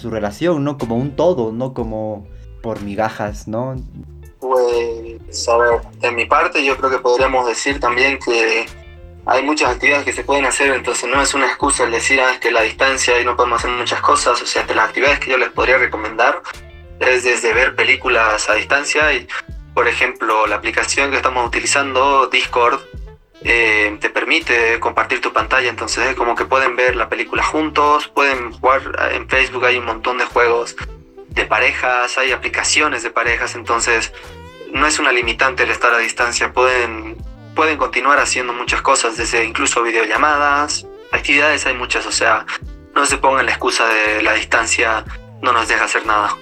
su 0.00 0.10
relación, 0.10 0.64
¿no? 0.64 0.78
Como 0.78 0.96
un 0.96 1.16
todo, 1.16 1.52
no 1.52 1.74
como 1.74 2.26
por 2.62 2.82
migajas, 2.82 3.48
¿no? 3.48 3.76
Pues, 4.40 5.48
a 5.48 5.56
ver, 5.56 5.80
de 6.00 6.12
mi 6.12 6.26
parte 6.26 6.64
yo 6.64 6.76
creo 6.76 6.90
que 6.90 6.98
podríamos 6.98 7.46
decir 7.46 7.80
también 7.80 8.18
que 8.18 8.66
hay 9.26 9.42
muchas 9.42 9.70
actividades 9.70 10.04
que 10.04 10.12
se 10.12 10.22
pueden 10.22 10.44
hacer, 10.44 10.70
entonces 10.74 11.08
no 11.08 11.20
es 11.22 11.32
una 11.34 11.46
excusa 11.46 11.84
el 11.84 11.92
decir 11.92 12.20
ah, 12.20 12.38
que 12.40 12.50
la 12.50 12.62
distancia 12.62 13.18
y 13.20 13.24
no 13.24 13.36
podemos 13.36 13.60
hacer 13.60 13.70
muchas 13.70 14.00
cosas, 14.00 14.40
o 14.42 14.46
sea, 14.46 14.62
entre 14.62 14.76
las 14.76 14.88
actividades 14.88 15.18
que 15.20 15.30
yo 15.30 15.38
les 15.38 15.48
podría 15.48 15.78
recomendar 15.78 16.42
es 17.00 17.24
desde 17.24 17.52
ver 17.54 17.74
películas 17.74 18.48
a 18.48 18.54
distancia 18.54 19.12
y, 19.14 19.26
por 19.74 19.88
ejemplo, 19.88 20.46
la 20.46 20.56
aplicación 20.56 21.10
que 21.10 21.16
estamos 21.16 21.46
utilizando, 21.46 22.28
Discord, 22.28 22.80
eh, 23.42 23.96
te 24.00 24.08
permite 24.08 24.80
compartir 24.80 25.20
tu 25.20 25.32
pantalla, 25.32 25.68
entonces 25.68 26.06
es 26.10 26.14
como 26.14 26.34
que 26.34 26.44
pueden 26.44 26.76
ver 26.76 26.96
la 26.96 27.08
película 27.08 27.42
juntos, 27.42 28.08
pueden 28.08 28.52
jugar 28.52 29.10
en 29.12 29.28
Facebook, 29.28 29.66
hay 29.66 29.76
un 29.76 29.84
montón 29.84 30.18
de 30.18 30.24
juegos 30.24 30.76
de 31.28 31.44
parejas, 31.44 32.16
hay 32.16 32.32
aplicaciones 32.32 33.02
de 33.02 33.10
parejas, 33.10 33.54
entonces 33.54 34.12
no 34.72 34.86
es 34.86 34.98
una 34.98 35.12
limitante 35.12 35.64
el 35.64 35.70
estar 35.70 35.92
a 35.92 35.98
distancia, 35.98 36.52
pueden, 36.52 37.16
pueden 37.54 37.76
continuar 37.76 38.18
haciendo 38.18 38.52
muchas 38.52 38.80
cosas, 38.80 39.16
desde 39.16 39.44
incluso 39.44 39.82
videollamadas, 39.82 40.86
actividades 41.12 41.66
hay 41.66 41.74
muchas, 41.74 42.06
o 42.06 42.12
sea, 42.12 42.46
no 42.94 43.04
se 43.04 43.18
pongan 43.18 43.46
la 43.46 43.52
excusa 43.52 43.86
de 43.88 44.22
la 44.22 44.34
distancia 44.34 45.04
no 45.42 45.52
nos 45.52 45.68
deja 45.68 45.84
hacer 45.84 46.06
nada. 46.06 46.36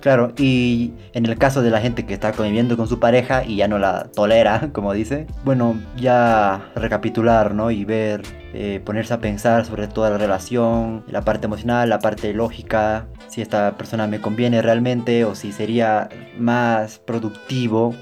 Claro, 0.00 0.32
y 0.38 0.92
en 1.12 1.26
el 1.26 1.36
caso 1.36 1.60
de 1.60 1.70
la 1.70 1.80
gente 1.80 2.06
que 2.06 2.14
está 2.14 2.32
conviviendo 2.32 2.76
con 2.76 2.88
su 2.88 2.98
pareja 2.98 3.44
y 3.44 3.56
ya 3.56 3.68
no 3.68 3.78
la 3.78 4.10
tolera, 4.10 4.70
como 4.72 4.92
dice, 4.92 5.26
bueno, 5.44 5.78
ya 5.96 6.70
recapitular, 6.74 7.54
¿no? 7.54 7.70
Y 7.70 7.84
ver, 7.84 8.22
eh, 8.54 8.80
ponerse 8.84 9.12
a 9.14 9.20
pensar 9.20 9.66
sobre 9.66 9.88
toda 9.88 10.10
la 10.10 10.18
relación, 10.18 11.04
la 11.06 11.22
parte 11.22 11.46
emocional, 11.46 11.88
la 11.88 11.98
parte 11.98 12.32
lógica, 12.32 13.06
si 13.28 13.42
esta 13.42 13.76
persona 13.76 14.06
me 14.06 14.20
conviene 14.20 14.62
realmente 14.62 15.24
o 15.24 15.34
si 15.34 15.52
sería 15.52 16.08
más 16.38 16.98
productivo 16.98 17.94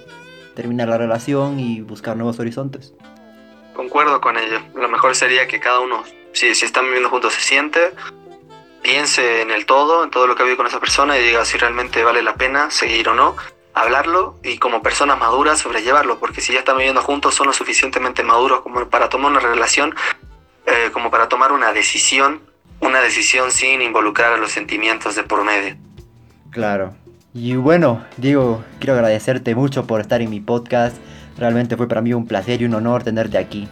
terminar 0.54 0.88
la 0.88 0.98
relación 0.98 1.58
y 1.58 1.80
buscar 1.80 2.16
nuevos 2.16 2.38
horizontes. 2.38 2.94
Concuerdo 3.74 4.20
con 4.20 4.37
ello. 4.37 4.61
Lo 4.74 4.88
mejor 4.88 5.14
sería 5.14 5.46
que 5.46 5.61
cada 5.61 5.80
uno, 5.80 6.02
si, 6.32 6.54
si 6.54 6.64
están 6.64 6.84
viviendo 6.84 7.11
juntos, 7.11 7.34
se 7.34 7.40
siente, 7.40 7.80
piense 8.82 9.42
en 9.42 9.50
el 9.50 9.66
todo, 9.66 10.04
en 10.04 10.10
todo 10.10 10.26
lo 10.26 10.34
que 10.34 10.42
ha 10.42 10.44
vivido 10.44 10.58
con 10.58 10.66
esa 10.66 10.80
persona 10.80 11.18
y 11.18 11.22
diga 11.22 11.44
si 11.44 11.58
realmente 11.58 12.02
vale 12.02 12.22
la 12.22 12.34
pena 12.34 12.70
seguir 12.70 13.08
o 13.08 13.14
no, 13.14 13.36
hablarlo 13.74 14.38
y 14.42 14.58
como 14.58 14.82
personas 14.82 15.18
maduras 15.18 15.58
sobrellevarlo, 15.60 16.18
porque 16.18 16.40
si 16.40 16.52
ya 16.52 16.60
están 16.60 16.76
viviendo 16.76 17.02
juntos 17.02 17.34
son 17.34 17.46
lo 17.46 17.52
suficientemente 17.52 18.22
maduros 18.22 18.60
como 18.62 18.88
para 18.88 19.08
tomar 19.08 19.30
una 19.30 19.40
relación, 19.40 19.94
eh, 20.66 20.90
como 20.92 21.10
para 21.10 21.28
tomar 21.28 21.52
una 21.52 21.72
decisión, 21.72 22.40
una 22.80 23.00
decisión 23.00 23.50
sin 23.50 23.82
involucrar 23.82 24.32
a 24.32 24.36
los 24.36 24.52
sentimientos 24.52 25.14
de 25.14 25.22
por 25.22 25.44
medio. 25.44 25.76
Claro. 26.50 26.94
Y 27.34 27.54
bueno, 27.56 28.04
Diego, 28.16 28.64
quiero 28.78 28.94
agradecerte 28.94 29.54
mucho 29.54 29.86
por 29.86 30.00
estar 30.00 30.22
en 30.22 30.30
mi 30.30 30.40
podcast. 30.40 30.96
Realmente 31.36 31.76
fue 31.76 31.86
para 31.86 32.00
mí 32.00 32.14
un 32.14 32.26
placer 32.26 32.62
y 32.62 32.64
un 32.64 32.74
honor 32.74 33.04
tenerte 33.04 33.38
aquí 33.38 33.68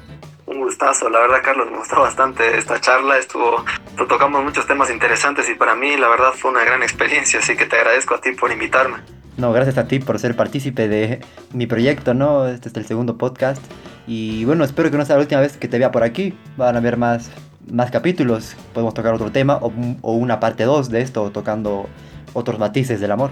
la 0.80 1.20
verdad 1.20 1.38
Carlos, 1.42 1.70
me 1.70 1.78
gustó 1.78 2.00
bastante 2.00 2.58
esta 2.58 2.80
charla, 2.80 3.18
estuvo, 3.18 3.64
tocamos 4.08 4.44
muchos 4.44 4.66
temas 4.66 4.90
interesantes 4.90 5.48
y 5.48 5.54
para 5.54 5.74
mí 5.74 5.96
la 5.96 6.08
verdad 6.08 6.32
fue 6.34 6.50
una 6.50 6.64
gran 6.64 6.82
experiencia, 6.82 7.40
así 7.40 7.56
que 7.56 7.66
te 7.66 7.76
agradezco 7.76 8.14
a 8.14 8.20
ti 8.20 8.32
por 8.32 8.52
invitarme. 8.52 8.98
No, 9.36 9.52
gracias 9.52 9.78
a 9.78 9.86
ti 9.86 9.98
por 9.98 10.18
ser 10.18 10.36
partícipe 10.36 10.88
de 10.88 11.20
mi 11.52 11.66
proyecto, 11.66 12.14
¿no? 12.14 12.46
Este 12.46 12.68
es 12.68 12.76
el 12.76 12.86
segundo 12.86 13.16
podcast 13.16 13.62
y 14.06 14.44
bueno, 14.44 14.64
espero 14.64 14.90
que 14.90 14.96
no 14.96 15.04
sea 15.04 15.16
la 15.16 15.22
última 15.22 15.40
vez 15.40 15.56
que 15.56 15.68
te 15.68 15.78
vea 15.78 15.90
por 15.90 16.02
aquí, 16.02 16.36
van 16.56 16.74
a 16.74 16.78
haber 16.78 16.96
más, 16.96 17.30
más 17.70 17.90
capítulos, 17.90 18.56
podemos 18.72 18.94
tocar 18.94 19.14
otro 19.14 19.30
tema 19.32 19.56
o, 19.56 19.72
o 20.02 20.12
una 20.12 20.40
parte 20.40 20.64
2 20.64 20.90
de 20.90 21.00
esto, 21.00 21.30
tocando 21.30 21.88
otros 22.34 22.58
matices 22.58 23.00
del 23.00 23.12
amor. 23.12 23.30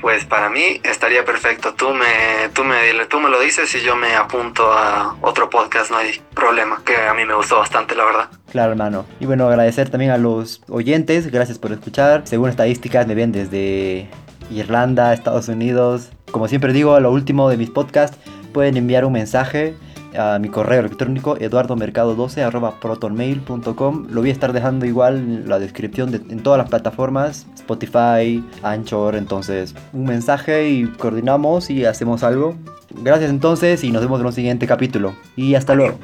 Pues 0.00 0.24
para 0.24 0.48
mí 0.48 0.80
estaría 0.82 1.24
perfecto. 1.24 1.74
Tú 1.74 1.90
me, 1.90 2.48
tú 2.54 2.64
me, 2.64 2.76
tú 3.08 3.20
me 3.20 3.28
lo 3.28 3.40
dices 3.40 3.74
y 3.74 3.80
yo 3.80 3.96
me 3.96 4.14
apunto 4.14 4.72
a 4.72 5.16
otro 5.20 5.50
podcast, 5.50 5.90
no 5.90 5.98
hay 5.98 6.20
problema, 6.34 6.82
que 6.84 6.96
a 6.96 7.14
mí 7.14 7.24
me 7.24 7.34
gustó 7.34 7.58
bastante, 7.58 7.94
la 7.94 8.04
verdad. 8.04 8.28
Claro, 8.50 8.72
hermano. 8.72 9.06
Y 9.20 9.26
bueno, 9.26 9.46
agradecer 9.46 9.90
también 9.90 10.10
a 10.10 10.16
los 10.16 10.62
oyentes, 10.68 11.30
gracias 11.30 11.58
por 11.58 11.72
escuchar. 11.72 12.22
Según 12.24 12.48
estadísticas, 12.48 13.06
me 13.06 13.14
ven 13.14 13.32
desde 13.32 14.08
Irlanda, 14.50 15.12
Estados 15.12 15.48
Unidos. 15.48 16.10
Como 16.30 16.48
siempre 16.48 16.72
digo, 16.72 16.94
a 16.94 17.00
lo 17.00 17.10
último 17.10 17.48
de 17.50 17.56
mis 17.56 17.70
podcasts, 17.70 18.16
pueden 18.52 18.76
enviar 18.76 19.04
un 19.04 19.12
mensaje 19.12 19.74
a 20.16 20.38
mi 20.38 20.48
correo 20.48 20.80
electrónico 20.80 21.36
eduardomercado12 21.36 22.78
protonmail.com. 22.80 24.06
Lo 24.10 24.20
voy 24.20 24.30
a 24.30 24.32
estar 24.32 24.52
dejando 24.52 24.86
igual 24.86 25.16
en 25.16 25.48
la 25.48 25.58
descripción 25.58 26.10
de, 26.10 26.18
en 26.18 26.42
todas 26.42 26.58
las 26.58 26.68
plataformas, 26.68 27.46
Spotify, 27.54 28.44
Anchor. 28.62 29.16
Entonces, 29.16 29.74
un 29.92 30.04
mensaje 30.04 30.68
y 30.68 30.86
coordinamos 30.86 31.70
y 31.70 31.84
hacemos 31.84 32.22
algo. 32.22 32.56
Gracias 33.02 33.30
entonces 33.30 33.84
y 33.84 33.92
nos 33.92 34.02
vemos 34.02 34.20
en 34.20 34.26
un 34.26 34.32
siguiente 34.32 34.66
capítulo. 34.66 35.14
Y 35.36 35.54
hasta 35.54 35.74
luego. 35.74 35.98